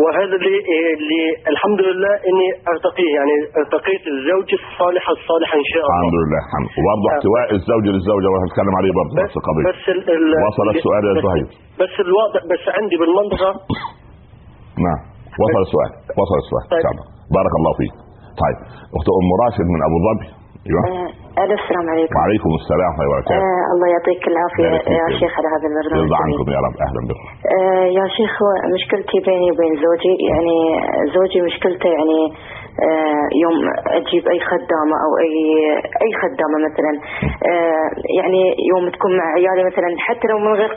وهذا 0.00 0.34
اللي, 0.40 0.56
اللي 0.98 1.22
الحمد 1.52 1.80
لله 1.88 2.12
إني 2.28 2.48
أرتقيه 2.72 3.10
يعني 3.18 3.34
ارتقيت 3.60 4.02
الزوج 4.14 4.48
الصالحه 4.60 5.10
الصالحه 5.18 5.54
إن 5.62 5.66
شاء 5.72 5.82
الله 5.84 5.94
الحمد 5.98 6.16
لله 6.22 6.40
الحمد 6.46 6.68
وبرضه 6.78 7.06
احتواء 7.14 7.46
الزوج 7.58 7.84
للزوجة 7.94 8.28
وهنتكلم 8.34 8.74
عليه 8.80 8.92
برضه. 9.00 9.14
بس 9.70 9.82
ال 9.94 10.00
ال 10.16 10.24
وصل 10.48 10.66
السؤال 10.76 11.02
يا 11.08 11.14
بس- 11.18 11.24
زهير. 11.26 11.48
بس 11.82 11.94
الواضح 12.06 12.40
بس 12.52 12.62
عندي 12.76 12.96
بالمنطقة 13.00 13.50
نعم 14.86 15.00
وصل 15.42 15.60
السؤال 15.66 15.90
وصل 16.20 16.36
السؤال. 16.44 16.64
ان 16.78 16.82
شاء 16.84 16.92
الله 16.94 17.06
بارك 17.36 17.54
الله 17.58 17.72
فيك. 17.80 17.94
طيب 18.42 18.56
أخت 18.96 19.08
أم 19.20 19.28
راشد 19.42 19.66
من 19.74 19.80
أبو 19.88 19.98
ظبي. 20.06 20.28
أيوه. 20.66 20.82
آه، 20.90 21.10
ألو 21.42 21.54
السلام 21.62 21.86
عليكم. 21.92 22.14
وعليكم 22.18 22.50
السلام 22.60 22.90
ورحمة 22.90 23.02
الله 23.04 23.16
وبركاته. 23.16 23.42
آه 23.46 23.64
الله 23.72 23.86
يعطيك 23.94 24.22
العافية. 24.32 24.70
يا 25.00 25.06
شيخ 25.20 25.32
على 25.38 25.48
هذا 25.54 25.66
البرنامج 25.70 26.02
يرضى. 26.02 26.18
عنكم 26.24 26.46
يا 26.56 26.60
رب. 26.66 26.76
أهلا 26.86 27.00
بكم. 27.08 27.26
آه 27.56 27.86
يا 27.98 28.06
شيخ 28.16 28.34
مشكلتي 28.76 29.16
بيني 29.26 29.48
وبين 29.52 29.72
زوجي 29.84 30.14
يعني 30.32 30.56
زوجي 31.16 31.40
مشكلته 31.48 31.88
يعني 31.98 32.18
آه، 32.26 32.65
يوم 33.42 33.56
أجيب 33.98 34.28
أي 34.28 34.40
خدامة 34.40 34.96
أو 35.04 35.10
اي 35.24 35.34
أي 36.04 36.10
خدامة 36.22 36.56
مثلا. 36.68 36.92
آه، 37.50 37.88
يعني 38.18 38.42
يوم 38.72 38.84
تكون 38.90 39.16
مع 39.18 39.26
عيالي 39.36 39.64
مثلا 39.70 39.88
حتى 39.98 40.28
لو 40.28 40.38
من 40.38 40.52
غير 40.60 40.70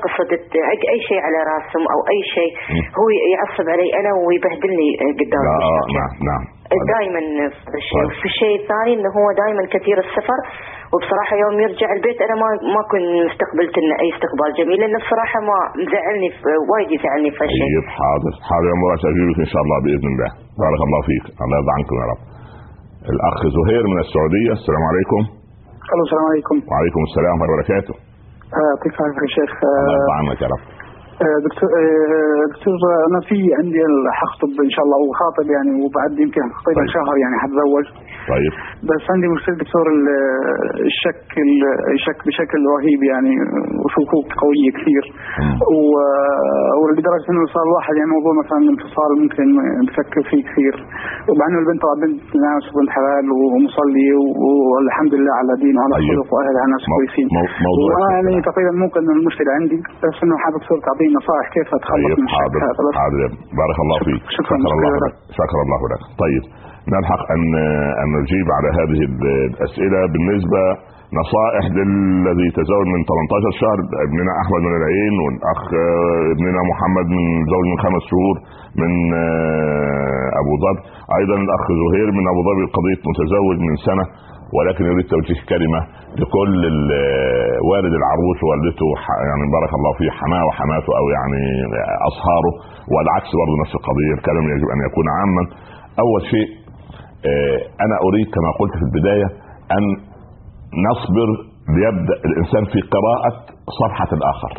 تعق 0.54 0.82
اي 0.94 1.00
شيء 1.10 1.20
على 1.28 1.40
راسهم 1.52 1.84
أو 1.94 2.00
أي 2.14 2.20
شيء 2.36 2.52
هو 3.00 3.08
يعصب 3.34 3.70
علي 3.70 3.88
أنا 4.00 4.12
ويبهدلني 4.28 4.90
قدام 5.20 5.46
آه. 5.48 5.84
نعم 5.98 6.12
نعم. 6.30 6.59
دائما 6.94 7.22
في 7.72 7.78
الشيء. 7.84 8.06
الشيء 8.32 8.56
الثاني 8.62 8.92
إنه 8.98 9.10
هو 9.20 9.28
دائما 9.44 9.64
كثير 9.76 9.98
السفر 10.06 10.40
وبصراحة 10.94 11.34
يوم 11.44 11.56
يرجع 11.66 11.88
البيت 11.98 12.18
أنا 12.26 12.36
ما 12.42 12.50
ما 12.76 12.82
كنت 12.92 13.08
استقبلت 13.32 13.76
لنا 13.84 13.96
أي 14.04 14.08
استقبال 14.16 14.50
جميل 14.60 14.78
لأنه 14.82 15.00
بصراحة 15.06 15.38
ما 15.50 15.58
مزعلني 15.82 16.30
في- 16.40 16.62
وايد 16.72 16.90
يزعلني 16.96 17.30
في 17.36 17.40
هالشيء. 17.44 17.66
طيب 17.74 17.86
حاضر. 18.00 18.34
حاضر 18.50 18.68
يا 18.74 18.78
مراد 18.84 19.02
اجيبك 19.12 19.38
إن 19.46 19.50
شاء 19.54 19.62
الله 19.66 19.78
بإذن 19.86 20.08
الله. 20.14 20.30
بارك 20.64 20.82
الله 20.88 21.02
فيك. 21.10 21.26
الله 21.44 21.56
يرضى 21.60 21.74
عنكم 21.78 21.96
يا 22.02 22.06
رب. 22.12 22.22
الأخ 23.14 23.38
زهير 23.58 23.84
من 23.92 24.00
السعودية. 24.06 24.52
السلام 24.60 24.84
عليكم. 24.92 25.22
ألو 25.94 26.02
السلام 26.08 26.26
عليكم. 26.32 26.56
وعليكم 26.72 27.02
السلام 27.10 27.34
ورحمة 27.36 27.46
الله 27.46 27.56
وبركاته. 27.58 27.94
آه، 28.58 28.64
يعطيك 28.72 28.94
العافيه 29.00 29.24
يا 29.28 29.32
شيخ؟ 29.38 29.52
الله 29.64 29.82
آه، 29.92 29.98
يرضى 29.98 30.14
عنك 30.20 30.40
يا 30.46 30.50
رب. 30.54 30.64
دكتور 31.46 31.70
آه، 31.80 32.44
دكتور 32.54 32.78
آه، 32.92 33.02
أنا 33.10 33.20
في 33.30 33.38
عندي 33.60 33.80
حخطب 34.20 34.52
إن 34.68 34.72
شاء 34.76 34.84
الله 34.86 35.00
وخاطب 35.08 35.48
يعني 35.56 35.72
وبعد 35.84 36.12
يمكن 36.24 36.42
تقريبا 36.62 36.82
طيب. 36.86 36.94
شهر 36.96 37.16
يعني 37.24 37.36
حتزوج 37.44 37.86
طيب 38.34 38.52
بس 38.90 39.04
عندي 39.14 39.28
مشكلة 39.36 39.56
دكتور 39.64 39.86
ال- 39.96 40.12
الشك 40.90 41.28
ال- 41.46 41.74
الشك 41.98 42.20
بشكل 42.28 42.60
رهيب 42.76 43.02
يعني 43.12 43.34
وشكوك 43.84 44.28
قوية 44.44 44.70
كثير. 44.78 45.04
و- 45.76 46.78
ولدرجة 46.82 47.26
إنه 47.32 47.42
صار 47.56 47.64
الواحد 47.70 47.94
يعني 48.00 48.10
موضوع 48.18 48.34
مثلا 48.44 48.60
الانفصال 48.66 49.10
ممكن 49.22 49.48
بفكر 49.88 50.22
فيه 50.30 50.42
كثير 50.50 50.76
ومع 51.30 51.44
انه 51.50 51.60
البنت 51.64 51.80
طبعا 51.86 51.98
بنت 52.04 52.24
ناس 52.48 52.64
وبنت 52.72 52.90
حلال 52.98 53.26
ومصلي 53.42 54.10
والحمد 54.72 55.14
لله 55.20 55.34
على 55.42 55.52
دين 55.64 55.76
وعلى 55.80 55.94
طيب. 56.00 56.10
خلق 56.12 56.30
وأهلها 56.34 56.66
ناس 56.74 56.84
كويسين 56.94 57.28
مو- 57.38 57.54
موضوع 57.68 57.88
وأنا 57.94 58.10
يعني. 58.16 58.42
تقريبا 58.50 58.74
ممكن 58.84 59.02
المشكلة 59.18 59.50
عندي 59.58 59.78
بس 60.04 60.16
إنه 60.24 60.36
حابب 60.44 60.58
دكتور 60.62 60.78
تعطيني 60.88 61.09
نصائح 61.18 61.46
كيف 61.56 61.68
أتخلص 61.78 62.06
طيب 62.10 62.18
من 62.22 62.28
الشك 62.30 62.40
حاضر 62.42 62.60
هذا 62.68 62.82
بس 62.88 62.96
حاضر. 63.02 63.30
بارك 63.62 63.78
الله 63.84 63.98
فيك 64.08 64.24
شكراً. 64.38 64.58
شكر 64.58 64.72
الله 64.76 64.92
شكراً. 64.96 65.08
لك 65.08 65.14
شكر 65.40 65.58
الله 65.66 65.82
لك 65.94 66.02
طيب 66.24 66.44
نلحق 66.94 67.22
أن 67.36 67.44
أن 68.02 68.08
نجيب 68.20 68.48
على 68.58 68.70
هذه 68.80 69.00
الأسئلة 69.52 70.00
بالنسبة 70.14 70.64
نصائح 71.22 71.64
للذي 71.78 72.48
تزوج 72.60 72.86
من 72.96 73.02
18 73.12 73.52
شهر 73.62 73.78
ابننا 74.08 74.32
أحمد 74.42 74.62
من 74.68 74.74
العين 74.80 75.14
والأخ 75.24 75.62
آه، 75.84 76.24
ابننا 76.36 76.62
محمد 76.72 77.08
من 77.18 77.26
زوج 77.54 77.66
من 77.72 77.78
خمس 77.86 78.04
شهور 78.12 78.36
من 78.82 78.92
آه، 79.24 80.28
أبو 80.42 80.54
ظبي 80.64 80.82
أيضا 81.20 81.36
الأخ 81.46 81.64
زهير 81.82 82.08
من 82.18 82.26
أبو 82.32 82.42
ظبي 82.50 82.66
قضية 82.78 83.02
متزوج 83.10 83.58
من 83.68 83.76
سنة 83.88 84.06
ولكن 84.58 84.84
يريد 84.92 85.06
توجيه 85.14 85.40
كلمة 85.54 85.80
لكل 86.22 86.54
ال- 86.74 86.94
والد 87.70 87.94
العروس 88.02 88.38
ووالدته 88.44 88.90
يعني 89.30 89.44
بارك 89.56 89.72
الله 89.78 89.92
فيه 90.00 90.10
حماه 90.20 90.44
وحماته 90.50 90.92
أو 91.00 91.06
يعني 91.18 91.42
أصهاره 92.10 92.52
والعكس 92.94 93.30
برضه 93.42 93.54
نفس 93.64 93.74
القضية 93.80 94.12
الكلام 94.18 94.44
يجب 94.54 94.68
أن 94.76 94.80
يكون 94.90 95.06
عاما. 95.18 95.44
أول 96.04 96.22
شيء 96.34 96.48
آه، 97.32 97.60
أنا 97.86 97.96
أريد 98.08 98.28
كما 98.36 98.50
قلت 98.60 98.74
في 98.80 98.86
البداية 98.90 99.28
أن 99.78 99.84
نصبر 100.90 101.30
ليبدأ 101.78 102.16
الإنسان 102.30 102.64
في 102.74 102.80
قراءة 102.96 103.32
صفحة 103.82 104.10
الآخر. 104.18 104.52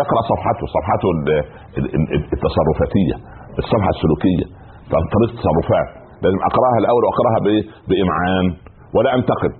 يقرأ 0.00 0.22
صفحته 0.32 0.64
صفحته 0.76 1.06
ال- 1.16 1.44
ال- 1.78 1.92
ال- 2.14 2.26
التصرفاتية 2.36 3.16
الصفحة 3.62 3.90
السلوكية 3.96 4.46
طريقة 4.92 5.32
التصرفات. 5.34 5.88
لازم 6.24 6.40
أقرأها 6.50 6.78
الأول 6.82 7.02
وأقرأها 7.06 7.38
بايه؟ 7.46 7.62
بإمعان. 7.88 8.46
ولا 8.96 9.10
أنتقد. 9.18 9.56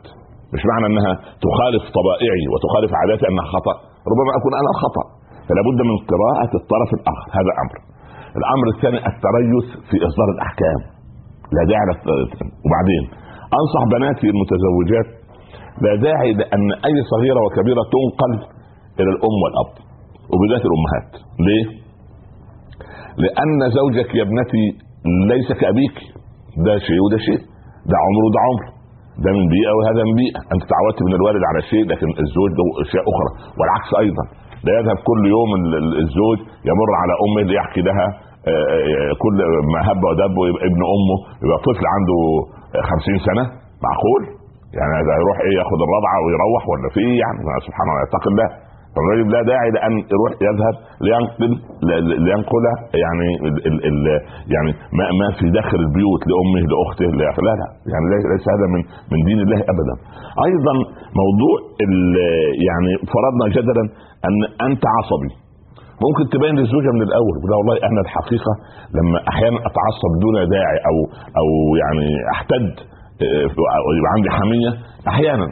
مش 0.55 0.63
معنى 0.71 0.87
أنها 0.91 1.13
تخالف 1.47 1.85
طبائعي 1.99 2.45
وتخالف 2.53 2.91
عاداتي 3.01 3.25
أنها 3.31 3.47
خطأ. 3.55 3.75
ربما 4.11 4.31
أكون 4.39 4.53
أنا 4.61 4.71
الخطأ. 4.75 5.05
فلا 5.47 5.63
بد 5.69 5.81
من 5.91 5.97
قراءة 6.13 6.53
الطرف 6.61 6.91
الآخر. 6.99 7.29
هذا 7.39 7.53
أمر. 7.63 7.77
الأمر 8.41 8.67
الثاني 8.75 8.99
التريث 9.11 9.67
في 9.89 9.97
إصدار 10.09 10.29
الأحكام. 10.37 10.81
لا 11.57 11.63
داعي 11.71 11.85
وبعدين 12.65 13.05
أنصح 13.61 13.83
بناتي 13.95 14.27
المتزوجات 14.35 15.09
لا 15.85 15.93
داعي 16.07 16.33
لأن 16.33 16.67
أي 16.89 16.97
صغيرة 17.13 17.41
وكبيرة 17.47 17.83
تنقل 17.95 18.33
إلى 19.01 19.11
الأم 19.15 19.37
والأب. 19.45 19.73
وبالذات 20.33 20.63
الأمهات. 20.69 21.11
ليه؟ 21.47 21.67
لأن 23.25 23.71
زوجك 23.79 24.15
يا 24.15 24.23
ابنتي 24.23 24.65
ليس 25.33 25.49
كأبيك. 25.61 25.97
ده 26.67 26.79
شيء 26.79 27.01
وده 27.07 27.19
شيء. 27.19 27.41
ده 27.91 27.97
عمر 28.05 28.23
وده 28.27 28.41
عمر. 28.47 28.74
ده 29.25 29.31
من 29.39 29.45
بيئه 29.55 29.73
وهذا 29.79 30.01
من 30.09 30.15
بيئه 30.23 30.39
أنت 30.55 30.63
تعودت 30.73 31.01
من 31.09 31.13
الوالد 31.19 31.43
على 31.51 31.61
شيء 31.71 31.85
لكن 31.93 32.09
الزوج 32.25 32.51
له 32.59 32.67
أشياء 32.85 33.05
أخرى. 33.13 33.31
والعكس 33.59 33.91
أيضا. 34.05 34.25
لا 34.67 34.73
يذهب 34.79 34.99
كل 35.09 35.21
يوم 35.35 35.51
ال- 35.61 35.77
ال- 35.83 35.97
الزوج 36.05 36.39
يمر 36.71 36.91
على 37.03 37.15
أمه 37.25 37.41
ليحكي 37.51 37.83
لها 37.89 38.07
آه، 38.53 38.67
آه، 38.75 39.13
كل 39.25 39.37
ما 39.73 39.81
هب 39.89 40.01
ودب 40.09 40.37
ابن 40.69 40.81
أمه. 40.97 41.17
يبقى 41.45 41.59
طفل 41.69 41.85
عنده 41.95 42.19
خمسين 42.91 43.17
سنة. 43.29 43.45
معقول؟ 43.87 44.23
يعني 44.79 44.93
هذا 45.01 45.13
يروح 45.23 45.37
إيه 45.47 45.55
ياخد 45.61 45.79
الرضعة 45.87 46.17
ويروح 46.25 46.63
ولا 46.71 46.89
في 46.95 47.01
إيه 47.09 47.17
يعني؟ 47.25 47.39
سبحان 47.67 47.87
الله 47.91 48.03
يتقي 48.09 48.29
الله. 48.33 48.49
فالرجل 48.95 49.27
لا 49.35 49.43
داعي 49.51 49.71
لأن 49.77 49.93
يروح 50.15 50.33
يذهب 50.49 50.75
لينقل 51.07 51.53
لينقل 52.27 52.65
يعني 53.05 53.29
ال 53.49 53.57
ال 53.69 53.77
ال 53.91 53.99
يعني 54.55 54.71
ما, 54.99 55.05
ما 55.21 55.29
في 55.39 55.45
داخل 55.59 55.79
البيوت 55.87 56.23
لأمه 56.31 56.63
لأخته 56.73 57.09
لا 57.21 57.29
لا 57.49 57.55
يعني 57.93 58.07
ليس 58.35 58.45
هذا 58.55 58.67
من 58.75 58.81
من 59.13 59.21
دين 59.29 59.39
الله 59.45 59.61
ابدا. 59.73 59.95
أيضا 60.49 60.75
موضوع 61.23 61.57
يعني 62.69 62.91
فرضنا 63.15 63.47
جدلا 63.57 63.85
ان 64.29 64.37
أنت 64.69 64.85
عصبي. 64.97 65.33
ممكن 66.05 66.25
تبين 66.35 66.55
للزوجه 66.59 66.91
من 66.97 67.03
الأول. 67.09 67.35
لا 67.51 67.57
والله 67.61 67.77
أنا 67.89 68.01
الحقيقة 68.07 68.53
لما 68.97 69.19
أحيانا 69.33 69.59
أتعصب 69.69 70.13
دون 70.25 70.37
داعي 70.57 70.79
أو 70.91 70.97
أو 71.41 71.49
يعني 71.83 72.07
أحتد 72.35 72.94
يبقى 73.21 74.11
عندي 74.17 74.31
حمية 74.39 74.71
أحيانا 75.13 75.47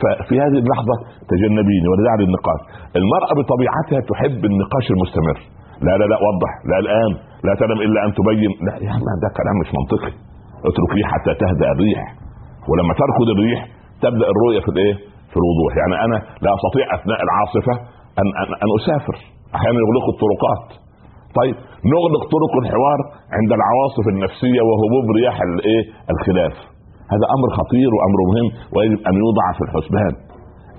ففي 0.00 0.34
هذه 0.44 0.58
اللحظة 0.64 0.94
تجنبيني 1.32 1.88
داعي 2.04 2.18
للنقاش. 2.22 2.60
المرأة 3.00 3.32
بطبيعتها 3.38 4.00
تحب 4.10 4.40
النقاش 4.50 4.86
المستمر. 4.94 5.38
لا 5.86 5.92
لا 6.00 6.04
لا 6.12 6.18
وضح. 6.26 6.52
لا 6.70 6.76
الآن. 6.84 7.12
لا 7.46 7.52
تنم 7.60 7.78
إلا 7.86 7.98
أن 8.06 8.10
تبين. 8.18 8.52
لا 8.66 8.74
يا 8.86 8.90
عم 8.94 9.04
ده 9.24 9.28
كلام 9.38 9.56
مش 9.62 9.70
منطقي. 9.78 10.12
اتركيه 10.68 11.06
حتى 11.12 11.32
تهدأ 11.42 11.68
الريح. 11.74 12.02
ولما 12.68 12.92
تركض 13.02 13.28
الريح 13.36 13.60
تبدأ 14.04 14.26
الرؤية 14.34 14.60
في 14.64 14.70
الإيه؟ 14.74 14.94
في 15.30 15.36
الوضوح. 15.42 15.72
يعني 15.80 15.94
أنا 16.06 16.16
لا 16.44 16.50
أستطيع 16.58 16.84
أثناء 16.98 17.20
العاصفة 17.26 17.74
أن 18.20 18.28
أن, 18.40 18.48
أن 18.64 18.68
أسافر. 18.78 19.16
أحيانا 19.56 19.78
يغلقوا 19.84 20.12
الطرقات. 20.14 20.66
طيب 21.38 21.56
نغلق 21.94 22.22
طرق 22.34 22.52
الحوار 22.62 22.98
عند 23.38 23.50
العواصف 23.58 24.04
النفسية 24.14 24.60
وهبوب 24.68 25.06
رياح 25.18 25.36
الايه؟ 25.48 25.82
الخلاف. 26.14 26.75
هذا 27.12 27.26
أمر 27.36 27.48
خطير 27.58 27.90
وأمر 27.96 28.18
مهم 28.30 28.48
ويجب 28.74 29.00
أن 29.08 29.14
يوضع 29.22 29.46
في 29.56 29.62
الحسبان. 29.66 30.12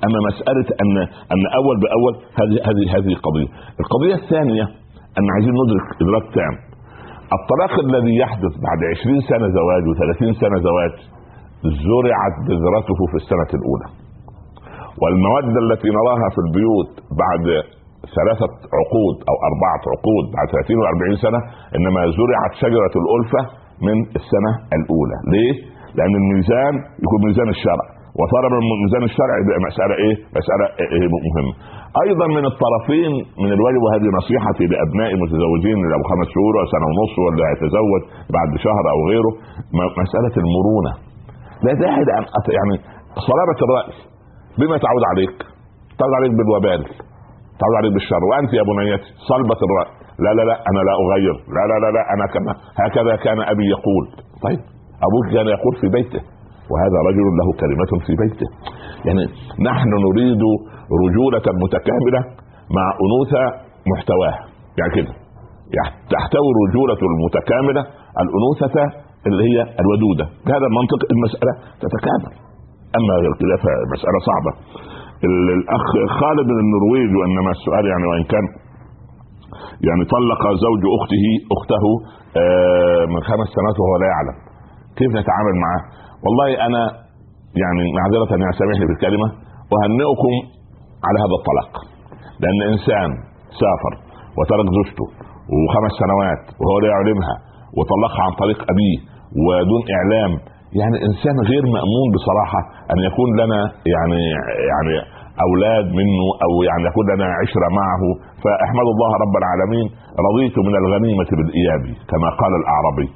أما 0.06 0.20
مسألة 0.30 0.68
ان 0.84 0.94
أن 1.34 1.42
أول 1.60 1.76
بأول 1.84 2.14
هذه 2.40 2.58
هذه 2.68 2.84
هذه 2.96 3.12
قضية. 3.28 3.50
القضية 3.82 4.16
الثانية 4.24 4.66
أن 5.18 5.26
عايزين 5.34 5.54
ندرك 5.62 5.86
إدراك 6.02 6.26
تام. 6.38 6.56
الطلاق 7.38 7.74
الذي 7.88 8.14
يحدث 8.24 8.54
بعد 8.68 8.80
20 8.94 9.20
سنة 9.32 9.46
زواج 9.60 9.84
و30 9.92 10.22
سنة 10.44 10.58
زواج 10.70 10.94
زرعت 11.90 12.36
بذرته 12.48 13.00
في 13.12 13.18
السنة 13.22 13.52
الأولى. 13.60 13.88
والموده 15.02 15.60
التي 15.66 15.90
نراها 15.98 16.28
في 16.34 16.40
البيوت 16.46 16.92
بعد 17.24 17.46
ثلاثة 18.18 18.52
عقود 18.80 19.16
أو 19.30 19.36
أربعة 19.50 19.82
عقود 19.94 20.26
بعد 20.36 20.48
30 20.56 20.78
و40 20.84 21.14
سنة 21.26 21.40
إنما 21.78 22.02
زرعت 22.20 22.54
شجرة 22.64 22.94
الألفة 23.02 23.42
من 23.88 23.98
السنة 24.20 24.52
الأولى، 24.78 25.18
ليه؟ 25.34 25.54
لأن 25.98 26.14
الميزان 26.22 26.74
يكون 27.06 27.20
ميزان 27.28 27.50
الشرع، 27.56 27.86
وطالما 28.20 28.58
من 28.70 28.78
ميزان 28.84 29.04
الشرع 29.10 29.34
يبقى 29.42 29.58
مسألة 29.70 29.94
إيه؟ 30.04 30.16
مسألة 30.40 30.66
إيه 30.96 31.08
مهمة. 31.28 31.54
أيضا 32.06 32.26
من 32.38 32.44
الطرفين 32.52 33.12
من 33.44 33.50
الواجب 33.58 33.82
وهذه 33.86 34.08
نصيحتي 34.20 34.64
لأبنائي 34.72 35.14
المتزوجين 35.18 35.78
اللي 35.84 35.98
خمس 36.12 36.28
شهور 36.36 36.54
أو 36.62 36.66
سنة 36.74 36.86
ونص 36.90 37.14
ولا 37.26 37.44
هيتزوج 37.52 38.02
بعد 38.36 38.50
شهر 38.66 38.84
أو 38.94 39.00
غيره 39.12 39.32
م- 39.78 39.92
مسألة 40.04 40.34
المرونة. 40.44 40.92
لا 41.66 41.72
داعي 41.84 42.02
أت- 42.40 42.52
يعني 42.58 42.76
صلابة 43.30 43.60
الرأي 43.66 43.94
بما 44.60 44.76
تعود 44.86 45.04
عليك؟ 45.12 45.36
تعود 46.00 46.14
عليك 46.20 46.34
بالوبال 46.40 46.82
تعود 47.62 47.76
عليك 47.80 47.94
بالشر 47.98 48.22
وأنت 48.30 48.52
يا 48.60 48.64
بنيتي 48.70 49.10
صلبة 49.32 49.60
الرأي 49.68 49.92
لا 50.24 50.32
لا 50.38 50.44
لا 50.50 50.56
أنا 50.70 50.82
لا 50.88 50.94
أغير 51.04 51.36
لا 51.56 51.64
لا 51.70 51.76
لا 51.84 51.90
لا 51.98 52.04
أنا 52.14 52.26
كما 52.34 52.52
هكذا 52.84 53.14
كان 53.26 53.40
أبي 53.54 53.66
يقول 53.76 54.04
طيب 54.46 54.60
أبوك 55.06 55.26
كان 55.34 55.48
يقول 55.56 55.74
في 55.82 55.88
بيته 55.98 56.22
وهذا 56.72 56.98
رجل 57.10 57.28
له 57.40 57.48
كلمة 57.62 57.92
في 58.08 58.14
بيته. 58.24 58.48
يعني 59.08 59.24
نحن 59.70 59.90
نريد 60.08 60.42
رجولة 61.04 61.46
متكاملة 61.64 62.22
مع 62.78 62.86
أنوثة 63.06 63.44
محتواها. 63.92 64.40
يعني 64.80 64.92
كده. 64.98 65.14
يعني 65.78 65.92
تحتوي 66.14 66.50
الرجولة 66.56 67.00
المتكاملة 67.12 67.82
الأنوثة 68.24 68.76
اللي 69.28 69.44
هي 69.50 69.58
الودودة. 69.82 70.26
بهذا 70.46 70.66
المنطق 70.72 71.00
المسألة 71.16 71.54
تتكامل. 71.84 72.32
أما 72.98 73.14
غير 73.24 73.34
كده 73.42 73.56
فمسألة 73.64 74.20
صعبة. 74.30 74.52
ال- 75.28 75.52
الأخ 75.60 75.86
خالد 76.20 76.48
من 76.54 76.60
النرويج 76.66 77.10
وإنما 77.20 77.52
السؤال 77.58 77.84
يعني 77.92 78.06
وإن 78.12 78.24
كان 78.34 78.46
يعني 79.88 80.04
طلق 80.16 80.42
زوج 80.66 80.82
أخته 80.98 81.26
أخته 81.56 81.84
آه، 82.42 83.04
من 83.14 83.22
خمس 83.30 83.48
سنوات 83.58 83.78
وهو 83.82 83.96
لا 84.04 84.08
يعلم. 84.14 84.38
كيف 85.00 85.12
نتعامل 85.20 85.56
معه 85.66 85.82
والله 86.26 86.50
أنا 86.68 86.82
يعني 87.64 87.84
معذرة 87.98 88.30
يعني 88.42 88.54
سامحني 88.62 88.86
بالكلمة 88.90 89.28
أهنئكم 89.78 90.34
على 91.08 91.18
هذا 91.24 91.36
الطلاق. 91.40 91.72
لأن 92.42 92.60
إنسان 92.74 93.10
سافر 93.62 93.94
وترك 94.38 94.68
زوجته 94.78 95.06
وخمس 95.54 95.94
سنوات 96.04 96.44
وهو 96.62 96.76
لا 96.84 96.88
يعلمها 96.94 97.36
وطلقها 97.78 98.22
عن 98.28 98.34
طريق 98.42 98.60
أبيه 98.74 98.98
ودون 99.46 99.82
إعلام 99.98 100.32
يعني 100.80 100.98
إنسان 101.10 101.36
غير 101.52 101.64
مأمون 101.76 102.08
بصراحة 102.16 102.60
أن 102.94 102.98
يكون 103.08 103.30
لنا 103.42 103.60
يعني 103.94 104.22
يعني 104.72 104.94
أولاد 105.48 105.86
منه 106.00 106.24
أو 106.46 106.52
يعني 106.70 106.84
يكون 106.90 107.06
لنا 107.12 107.28
عشرة 107.42 107.68
معه. 107.82 108.04
فأحمد 108.44 108.88
الله 108.94 109.12
رب 109.24 109.36
العالمين 109.42 109.88
رضيت 110.28 110.56
من 110.68 110.76
الغنيمة 110.82 111.30
بالإياب 111.38 111.84
كما 112.12 112.30
قال 112.42 112.52
الأعرابي. 112.62 113.08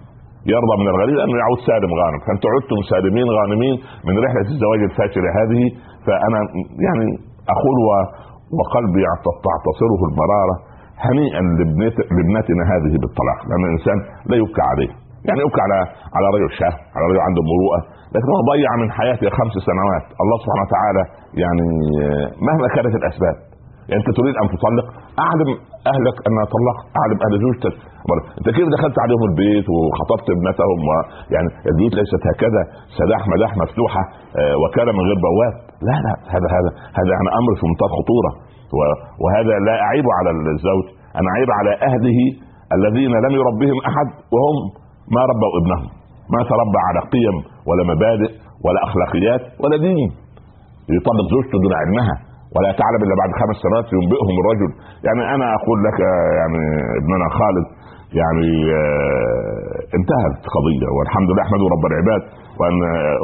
يرضى 0.54 0.76
من 0.82 0.88
الغنيمه 0.94 1.20
انه 1.26 1.36
يعود 1.44 1.60
سالم 1.70 1.92
غانم. 2.02 2.20
فانتم 2.26 2.48
عدتم 2.56 2.80
سالمين 2.92 3.28
غانمين 3.38 3.76
من 4.08 4.14
رحلة 4.26 4.48
الزواج 4.54 4.80
الفاشلة 4.90 5.30
هذه. 5.40 5.64
فأنا 6.06 6.40
يعني 6.88 7.06
أقول 7.56 7.78
وقلبي 8.58 9.04
تعتصره 9.48 10.02
المرارة 10.10 10.56
هنيئا 11.08 11.42
لابنت- 11.60 12.06
لابنتنا 12.18 12.64
هذه 12.74 12.94
بالطلاق 13.04 13.40
لأن 13.50 13.64
الإنسان 13.70 13.98
لا 14.30 14.36
يبكى 14.42 14.64
عليه. 14.72 14.92
يعني 15.28 15.40
يبكى 15.46 15.62
على 15.66 15.78
على 16.16 16.28
رجل 16.36 16.50
شاب 16.60 16.76
على 16.96 17.04
رجل 17.10 17.20
عنده 17.28 17.42
مروءة 17.52 17.80
لكن 18.14 18.28
هو 18.34 18.40
ضيع 18.54 18.70
من 18.82 18.90
حياته 19.00 19.26
خمس 19.40 19.56
سنوات. 19.70 20.06
الله 20.24 20.38
سبحانه 20.44 20.64
وتعالى 20.68 21.04
يعني 21.44 21.68
آه، 22.04 22.28
مهما 22.48 22.68
كانت 22.76 22.94
الأسباب. 23.02 23.36
يعني 23.90 24.00
أنت 24.02 24.10
تريد 24.20 24.36
أن 24.42 24.48
تطلق 24.56 24.88
أعلم 25.26 25.50
أهلك 25.92 26.16
انها 26.28 26.46
طلقت 26.56 26.86
أعلم 27.00 27.18
أهل 27.26 27.34
زوجتك 27.46 27.76
أنت 28.40 28.48
كيف 28.58 28.68
دخلت 28.78 28.98
عليهم 29.04 29.24
البيت 29.30 29.68
وخطبت 29.76 30.28
ابنتهم. 30.36 30.80
يعني 31.34 31.50
البيوت 31.72 31.94
ليست 32.00 32.24
هكذا 32.32 32.62
سداح 33.00 33.22
مداح 33.34 33.52
مفتوحة 33.64 34.04
آه، 34.40 34.56
وكاله 34.62 34.92
من 34.98 35.04
غير 35.10 35.20
بواب 35.28 35.54
لا 35.88 35.96
لا 36.06 36.14
هذا 36.34 36.48
هذا 36.56 36.70
هذا 36.98 37.10
يعني 37.16 37.30
أمر 37.40 37.52
في 37.60 37.64
منتهى 37.70 37.88
الخطوره. 37.92 38.32
وهذا 39.24 39.54
لا 39.68 39.76
أعيب 39.88 40.06
على 40.18 40.30
الزوج 40.56 40.86
أنا 41.20 41.28
أعيب 41.34 41.50
على 41.60 41.72
أهله 41.88 42.20
الذين 42.78 43.14
لم 43.26 43.34
يربهم 43.40 43.78
أحد 43.90 44.08
وهم 44.34 44.58
ما 45.16 45.22
ربوا 45.32 45.52
ابنهم 45.62 45.88
ما 46.34 46.42
تربى 46.52 46.80
على 46.88 47.00
قيم 47.14 47.36
ولا 47.68 47.84
مبادئ 47.94 48.32
ولا 48.66 48.80
أخلاقيات 48.88 49.42
ولا 49.62 49.78
دين 49.78 50.10
يطلق 50.98 51.28
زوجته 51.34 51.58
دون 51.64 51.74
علمها 51.82 52.16
ولا 52.56 52.72
تعلم 52.82 53.02
إلا 53.06 53.16
بعد 53.22 53.32
خمس 53.42 53.58
سنوات 53.66 53.88
ينبئهم 53.98 54.36
الرجل. 54.42 54.70
يعني 55.08 55.22
أنا 55.36 55.48
أقول 55.58 55.78
لك 55.88 55.98
يعني 56.40 56.62
ابننا 57.00 57.28
خالد 57.40 57.68
يعني 58.22 58.50
آه، 58.80 59.76
انتهت 59.98 60.36
قضية 60.56 60.88
والحمد 60.98 61.28
لله 61.32 61.44
احمد 61.48 61.62
رب 61.76 61.86
العباد 61.92 62.24
وأن 62.60 62.78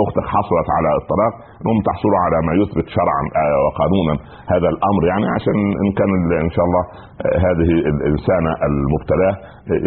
أختك 0.03 0.25
حصلت 0.35 0.67
على 0.77 0.89
الطلاق. 1.01 1.33
انهم 1.61 1.79
تحصلوا 1.89 2.19
على 2.25 2.37
ما 2.47 2.53
يثبت 2.61 2.87
شرعا 2.97 3.23
آه، 3.41 3.57
وقانونا 3.65 4.15
هذا 4.53 4.67
الأمر. 4.73 5.01
يعني 5.11 5.25
عشان 5.35 5.57
إن 5.83 5.89
كان 5.99 6.09
إن 6.47 6.51
شاء 6.55 6.65
الله 6.69 6.83
آه، 7.25 7.37
هذه 7.47 7.69
الانسانه 7.93 8.51
المبتلاه 8.67 9.35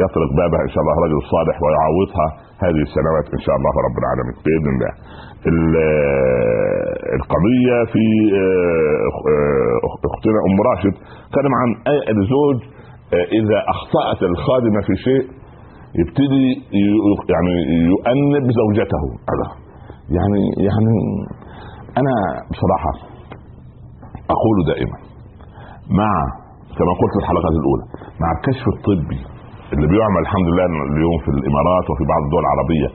يطرق 0.03 0.31
بابها 0.41 0.63
إن 0.67 0.73
شاء 0.75 0.81
الله 0.85 0.97
رجل 1.05 1.19
صالح 1.35 1.57
ويعوضها 1.65 2.29
هذه 2.65 2.81
السنوات 2.89 3.27
إن 3.37 3.43
شاء 3.47 3.55
الله 3.59 3.73
رب 3.87 3.97
العالمين 4.03 4.37
بإذن 4.45 4.69
الله. 4.75 4.93
ال- 5.47 6.91
القضية 7.19 7.77
في 7.93 8.05
آه، 8.43 9.07
آه، 9.31 9.79
أختنا 10.15 10.39
أم 10.49 10.57
راشد. 10.71 10.95
تكلم 11.33 11.55
عن 11.61 11.69
الزوج 12.15 12.59
آه، 13.15 13.27
إذا 13.39 13.59
أخطأت 13.75 14.21
الخادمة 14.31 14.81
في 14.87 14.95
شيء 15.07 15.25
يبتدي 16.01 16.47
يعني 17.33 17.55
يؤنب 17.93 18.45
زوجته. 18.61 19.03
يعني 20.17 20.43
يعني 20.67 20.95
أنا 22.01 22.15
بصراحة 22.53 22.93
أقول 24.35 24.57
دائما 24.73 24.99
مع 26.01 26.13
كما 26.79 26.93
قلت 27.01 27.13
في 27.17 27.21
الحلقات 27.25 27.55
الأولى 27.61 27.85
مع 28.23 28.29
الكشف 28.37 28.65
الطبي 28.75 29.21
اللي 29.73 29.87
بيعمل 29.93 30.21
الحمد 30.27 30.47
لله 30.51 30.67
اليوم 30.95 31.17
في 31.25 31.31
الإمارات 31.37 31.85
وفي 31.91 32.05
بعض 32.13 32.21
الدول 32.27 32.43
العربية 32.47 32.89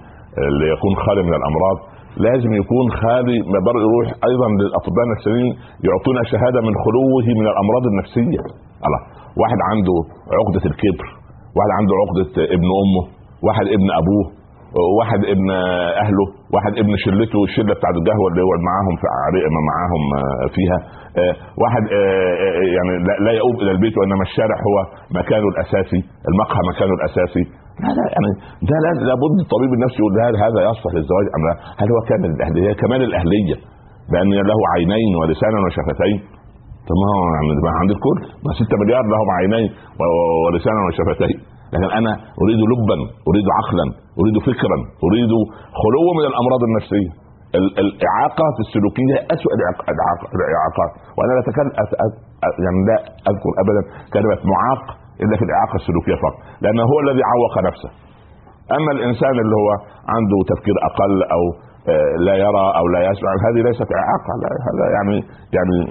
اللي 0.50 0.68
يكون 0.76 0.94
خالي 1.06 1.22
من 1.28 1.34
الأمراض 1.40 1.78
لازم 2.18 2.52
يكون 2.62 2.86
خالي 3.02 3.38
ما 3.54 3.60
بر 3.68 3.76
يروح 3.86 4.08
أيضا 4.30 4.48
للأطباء 4.62 5.04
النفسيين 5.08 5.52
يعطونا 5.88 6.22
شهادة 6.32 6.60
من 6.68 6.74
خلوه 6.86 7.26
من 7.40 7.46
الأمراض 7.54 7.84
النفسية. 7.92 8.42
الله. 8.88 9.02
واحد 9.42 9.60
عنده 9.70 9.98
عقدة 10.40 10.64
الكبر 10.72 11.08
واحد 11.58 11.72
عنده 11.80 11.94
عقدة 12.02 12.32
ابن 12.56 12.70
أمه 12.84 13.04
واحد 13.48 13.66
ابن 13.78 13.88
أبوه 14.02 14.26
واحد 15.00 15.22
ابن 15.34 15.50
أهله 16.04 16.26
واحد 16.54 16.74
ابن 16.82 16.94
شلته 17.06 17.40
الشلة 17.44 17.74
بتاعت 17.78 17.96
القهوة 18.02 18.28
اللي 18.30 18.42
يقعد 18.46 18.62
معاهم 18.70 18.96
في 19.02 19.06
معاهم 19.72 20.04
آه، 20.20 20.48
فيها. 20.56 20.78
آه، 21.22 21.34
واحد 21.64 21.84
آه، 22.00 22.34
يعني 22.76 22.92
لا 23.26 23.32
يؤوب 23.40 23.56
إلى 23.62 23.72
البيت 23.72 23.98
وإنما 23.98 24.24
الشارع 24.30 24.58
هو 24.68 24.78
مكانه 25.20 25.48
الأساسي 25.54 26.02
المقهى 26.30 26.62
مكانه 26.72 26.94
الأساسي. 27.00 27.44
لا 27.84 27.90
لا 27.98 28.04
يعني 28.16 28.30
ده 28.70 28.76
لا- 28.86 29.02
لابد 29.10 29.36
الطبيب 29.46 29.72
النفسي 29.78 29.98
يقول 30.02 30.14
هذا 30.28 30.38
هذا 30.46 30.60
يصلح 30.70 30.92
للزواج 30.98 31.26
أم 31.36 31.42
لا؟ 31.48 31.54
هل 31.80 31.88
هو 31.94 32.00
كامل 32.10 32.30
الأهلية؟ 32.38 32.72
كمال 32.82 33.02
الأهلية 33.10 33.56
بان 34.12 34.30
له 34.50 34.60
عينين 34.74 35.12
ولسانا 35.20 35.58
وشفتين. 35.66 36.18
طب 36.88 36.96
ما 37.02 37.08
هو 37.16 37.24
يعني 37.36 37.78
عند 37.82 37.92
الكل؟ 37.98 38.18
ما 38.46 38.52
6 38.60 38.74
مليار 38.82 39.04
لهم 39.14 39.28
عينين 39.40 39.68
ولسانا 40.46 40.82
وشفتين. 40.88 41.38
لكن 41.74 41.90
أنا 42.00 42.12
أريد 42.44 42.60
لبا 42.72 42.98
أريد 43.30 43.48
عقلا 43.58 43.86
أريد 44.22 44.36
فكرا 44.50 44.78
أريد 45.08 45.32
خلو 45.82 46.04
من 46.18 46.26
الأمراض 46.32 46.62
النفسية. 46.70 47.12
ال- 47.60 47.76
الاعاقات 47.84 48.56
السلوكية 48.66 49.16
اسوء 49.36 49.52
الاعاقات 50.40 50.92
وأنا 51.18 51.32
لا 51.38 51.42
يعني 52.66 52.80
لا 52.90 52.98
أذكر 53.30 53.52
ابدا 53.64 53.82
كلمة 54.16 54.40
معاق 54.54 54.84
إلا 55.24 55.36
في 55.40 55.44
الإعاقة 55.48 55.76
السلوكية 55.82 56.16
فقط 56.26 56.36
لأنه 56.64 56.84
هو 56.92 56.98
الذي 57.06 57.22
عوق 57.32 57.56
نفسه 57.70 57.92
أما 58.78 58.92
الإنسان 58.98 59.36
اللي 59.44 59.56
هو 59.62 59.70
عنده 60.16 60.38
تفكير 60.52 60.76
أقل 60.90 61.14
أو 61.36 61.44
آه، 61.94 62.14
لا 62.28 62.36
يرى 62.46 62.66
أو 62.80 62.86
لا 62.96 63.00
يسمع 63.10 63.32
هذه 63.48 63.60
ليست 63.68 63.90
إعاقة 64.02 64.32
هذا 64.68 64.86
يعني 64.98 65.16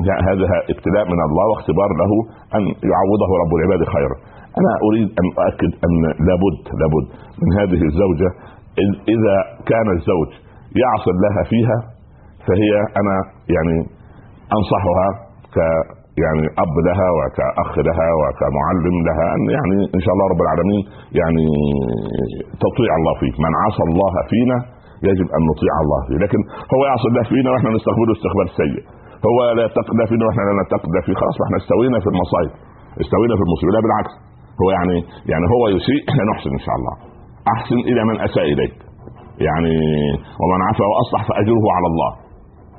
يعني 0.09 0.23
هذا 0.31 0.47
ابتلاء 0.73 1.05
من 1.13 1.21
الله 1.29 1.45
واختبار 1.53 1.91
له 2.01 2.13
أن 2.57 2.63
يعوضه 2.93 3.31
رب 3.43 3.53
العباد 3.59 3.83
خيرا. 3.97 4.17
أنا 4.59 4.73
أريد 4.87 5.09
أن 5.21 5.27
أؤكد 5.43 5.73
أن 5.87 5.95
لابد 6.29 6.59
لابد 6.81 7.07
من 7.43 7.51
هذه 7.61 7.81
الزوجة 7.91 8.29
إذا 9.15 9.37
كان 9.71 9.87
الزوج 9.97 10.31
يعصر 10.83 11.15
لها 11.25 11.43
فيها 11.53 11.79
فهي 12.47 12.73
أنا 13.01 13.17
يعني 13.55 13.77
أنصحها 14.57 15.09
يعني 16.23 16.45
أب 16.65 16.75
لها 16.89 17.09
وكاخ 17.19 17.73
لها 17.89 18.09
وكمعلم 18.21 18.97
لها 19.09 19.27
أن 19.37 19.43
يعني 19.57 19.77
إن 19.97 20.01
شاء 20.05 20.13
الله 20.15 20.27
رب 20.33 20.43
العالمين 20.47 20.83
يعني 21.21 21.45
تطيع 22.65 22.93
الله 23.01 23.15
فيه، 23.21 23.35
من 23.45 23.53
عصى 23.63 23.83
الله 23.89 24.15
فينا 24.31 24.59
يجب 25.09 25.29
أن 25.37 25.43
نطيع 25.51 25.75
الله 25.85 26.01
فيه، 26.07 26.19
لكن 26.25 26.41
هو 26.75 26.83
يعصي 26.91 27.07
الله 27.11 27.25
فينا 27.33 27.49
وإحنا 27.53 27.71
نستقبله 27.77 28.13
استقبال 28.19 28.49
سيء. 28.61 28.83
هو 29.29 29.39
لا 29.57 29.63
يتقي 29.69 30.05
فينا 30.11 30.25
وإحنا 30.27 30.43
لا 30.49 30.55
نتقي 30.63 31.01
فيه، 31.07 31.15
خلاص 31.21 31.37
إحنا 31.47 31.57
استوينا 31.63 31.99
في 32.05 32.09
المصايب. 32.13 32.53
استوينا 33.03 33.35
في 33.39 33.45
المصيبة، 33.47 33.71
لا 33.77 33.81
بالعكس. 33.85 34.15
هو 34.61 34.69
يعني 34.77 34.97
يعني 35.33 35.47
هو 35.55 35.63
يسيء 35.77 36.01
إحنا 36.11 36.23
نحسن 36.31 36.51
إن 36.59 36.63
شاء 36.67 36.75
الله. 36.79 36.95
أحسن 37.55 37.79
إلى 37.91 38.01
من 38.09 38.17
أساء 38.27 38.47
إليك. 38.55 38.77
يعني 39.49 39.75
ومن 40.41 40.61
عفا 40.69 40.87
وأصلح 40.91 41.21
فأجره 41.29 41.65
على 41.77 41.89
الله. 41.93 42.11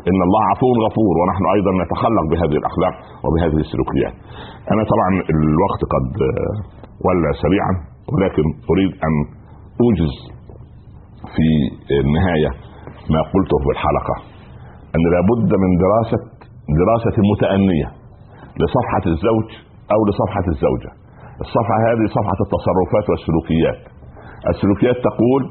إن 0.10 0.20
الله 0.28 0.43
عفو 0.51 0.70
غفور 0.86 1.14
ونحن 1.22 1.43
أيضا 1.56 1.72
نتخلق 1.84 2.26
بهذه 2.32 2.58
الأخلاق 2.62 2.95
وبهذه 3.24 3.60
السلوكيات. 3.66 4.16
أنا 4.74 4.84
طبعا 4.93 5.10
الوقت 5.34 5.82
قد 5.93 6.08
آه، 6.30 6.53
ولى 7.06 7.30
سريعا 7.43 7.74
ولكن 8.14 8.45
أريد 8.72 8.91
أن 9.06 9.14
أوجز 9.84 10.14
في 11.36 11.47
النهاية 12.06 12.51
ما 13.14 13.22
قلته 13.34 13.58
في 13.64 13.70
الحلقة 13.76 14.16
أن 14.95 15.03
لابد 15.14 15.51
من 15.64 15.72
دراسة 15.86 16.22
دراسة 16.82 17.16
متأنية 17.32 17.89
لصفحة 18.62 19.06
الزوج 19.14 19.49
أو 19.93 19.99
لصفحة 20.08 20.45
الزوجة. 20.53 20.91
الصفحة 21.45 21.78
هذه 21.89 22.06
صفحة 22.18 22.39
التصرفات 22.45 23.06
والسلوكيات. 23.12 23.80
السلوكيات 24.53 24.97
تقول 25.10 25.41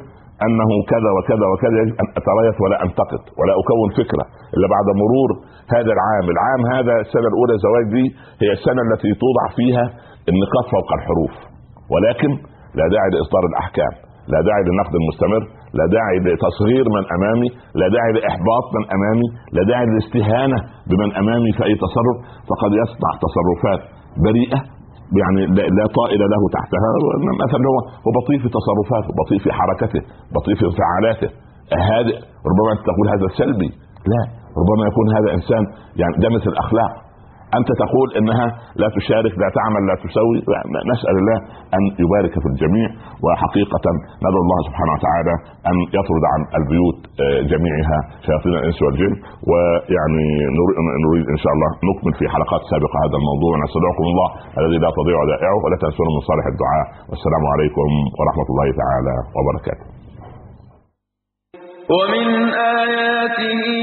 انه 0.47 0.71
كذا 0.93 1.11
وكذا 1.17 1.47
وكذا 1.53 1.77
يجب 1.83 1.97
أن 2.03 2.09
أتريث 2.19 2.57
ولا 2.65 2.77
أنتقد 2.87 3.23
ولا 3.39 3.53
أكون 3.61 3.89
فكرة 4.01 4.25
إلا 4.55 4.67
بعد 4.75 4.87
مرور 5.03 5.31
هذا 5.75 5.91
العام، 5.97 6.25
العام 6.35 6.61
هذا 6.75 6.95
السنة 7.05 7.29
الأولى 7.33 7.55
زواج 7.67 7.85
دي 7.97 8.05
هي 8.43 8.51
السنة 8.59 8.81
التي 8.89 9.11
توضع 9.23 9.45
فيها 9.59 9.85
النقاط 10.31 10.65
فوق 10.75 10.89
الحروف 10.99 11.35
ولكن 11.93 12.31
لا 12.79 12.87
داعي 12.95 13.09
لإصدار 13.15 13.45
الأحكام، 13.51 13.93
لا 14.33 14.39
داعي 14.49 14.63
للنقد 14.67 14.95
المستمر، 15.01 15.43
لا 15.79 15.85
داعي 15.97 16.17
لتصغير 16.27 16.85
من 16.97 17.05
أمامي 17.17 17.49
لا 17.81 17.87
داعي 17.97 18.11
لإحباط 18.17 18.65
من 18.77 18.85
أمامي 18.97 19.29
لا 19.57 19.63
داعي 19.71 19.85
للاستهانه 19.91 20.59
بمن 20.91 21.09
أمامي 21.23 21.51
في 21.57 21.63
أي 21.69 21.75
تصرف 21.85 22.17
فقد 22.51 22.71
يصنع 22.83 23.11
تصرفات 23.25 23.81
بريئة 24.27 24.61
يعني 25.23 25.41
لا 25.79 25.87
طائل 25.99 26.23
له 26.35 26.43
تحتها 26.57 26.91
مثلا 27.45 27.61
هو 27.71 27.79
هو 28.05 28.11
بطيء 28.19 28.39
في 28.43 28.49
تصرفاته 28.59 29.11
بطيء 29.21 29.39
في 29.45 29.51
حركته 29.59 30.01
بطيء 30.37 30.55
في 30.59 30.65
انفعالاته 30.71 31.29
هادئ 31.91 32.17
ربما 32.51 32.73
تقول 32.89 33.07
هذا 33.15 33.27
سلبي. 33.41 33.71
لا 34.13 34.23
ربما 34.61 34.83
يكون 34.91 35.07
هذا 35.17 35.29
إنسان 35.39 35.63
يعني 36.01 36.15
دمس 36.25 36.45
الأخلاق. 36.53 36.93
أنت 37.59 37.71
تقول 37.85 38.09
إنها 38.19 38.47
لا 38.83 38.89
تشارك 38.99 39.33
لا 39.43 39.49
تعمل 39.59 39.83
لا 39.91 39.97
تسوي. 40.05 40.39
نسأل 40.93 41.15
الله 41.21 41.39
أن 41.77 41.83
يبارك 42.03 42.35
في 42.43 42.49
الجميع 42.53 42.89
وحقيقة 43.25 43.85
ندعو 44.25 44.43
الله 44.45 44.59
سبحانه 44.69 44.93
وتعالى 44.97 45.35
أن 45.71 45.77
يطرد 45.99 46.25
عن 46.33 46.41
البيوت 46.59 46.99
آه، 47.25 47.41
جميعها 47.53 47.99
شياطين 48.27 48.53
الإنس 48.61 48.79
والجن. 48.85 49.15
ويعني 49.51 50.27
نريد 51.05 51.27
إن 51.35 51.39
شاء 51.43 51.53
الله 51.57 51.71
نكمل 51.89 52.13
في 52.21 52.25
حلقات 52.35 52.63
سابقة 52.73 52.97
هذا 53.05 53.17
الموضوع. 53.21 53.53
نستودعكم 53.65 54.05
الله 54.13 54.29
الذي 54.61 54.79
لا 54.85 54.91
تضيع 54.99 55.17
ودائعه 55.23 55.57
ولا 55.65 55.77
تنسونا 55.83 56.11
من 56.17 56.23
صالح 56.31 56.47
الدعاء. 56.53 56.87
والسلام 57.11 57.45
عليكم 57.53 57.89
ورحمة 58.19 58.49
الله 58.53 58.69
تعالى 58.83 59.15
وبركاته. 59.37 59.87
ومن 61.95 62.27
آياته 62.83 63.75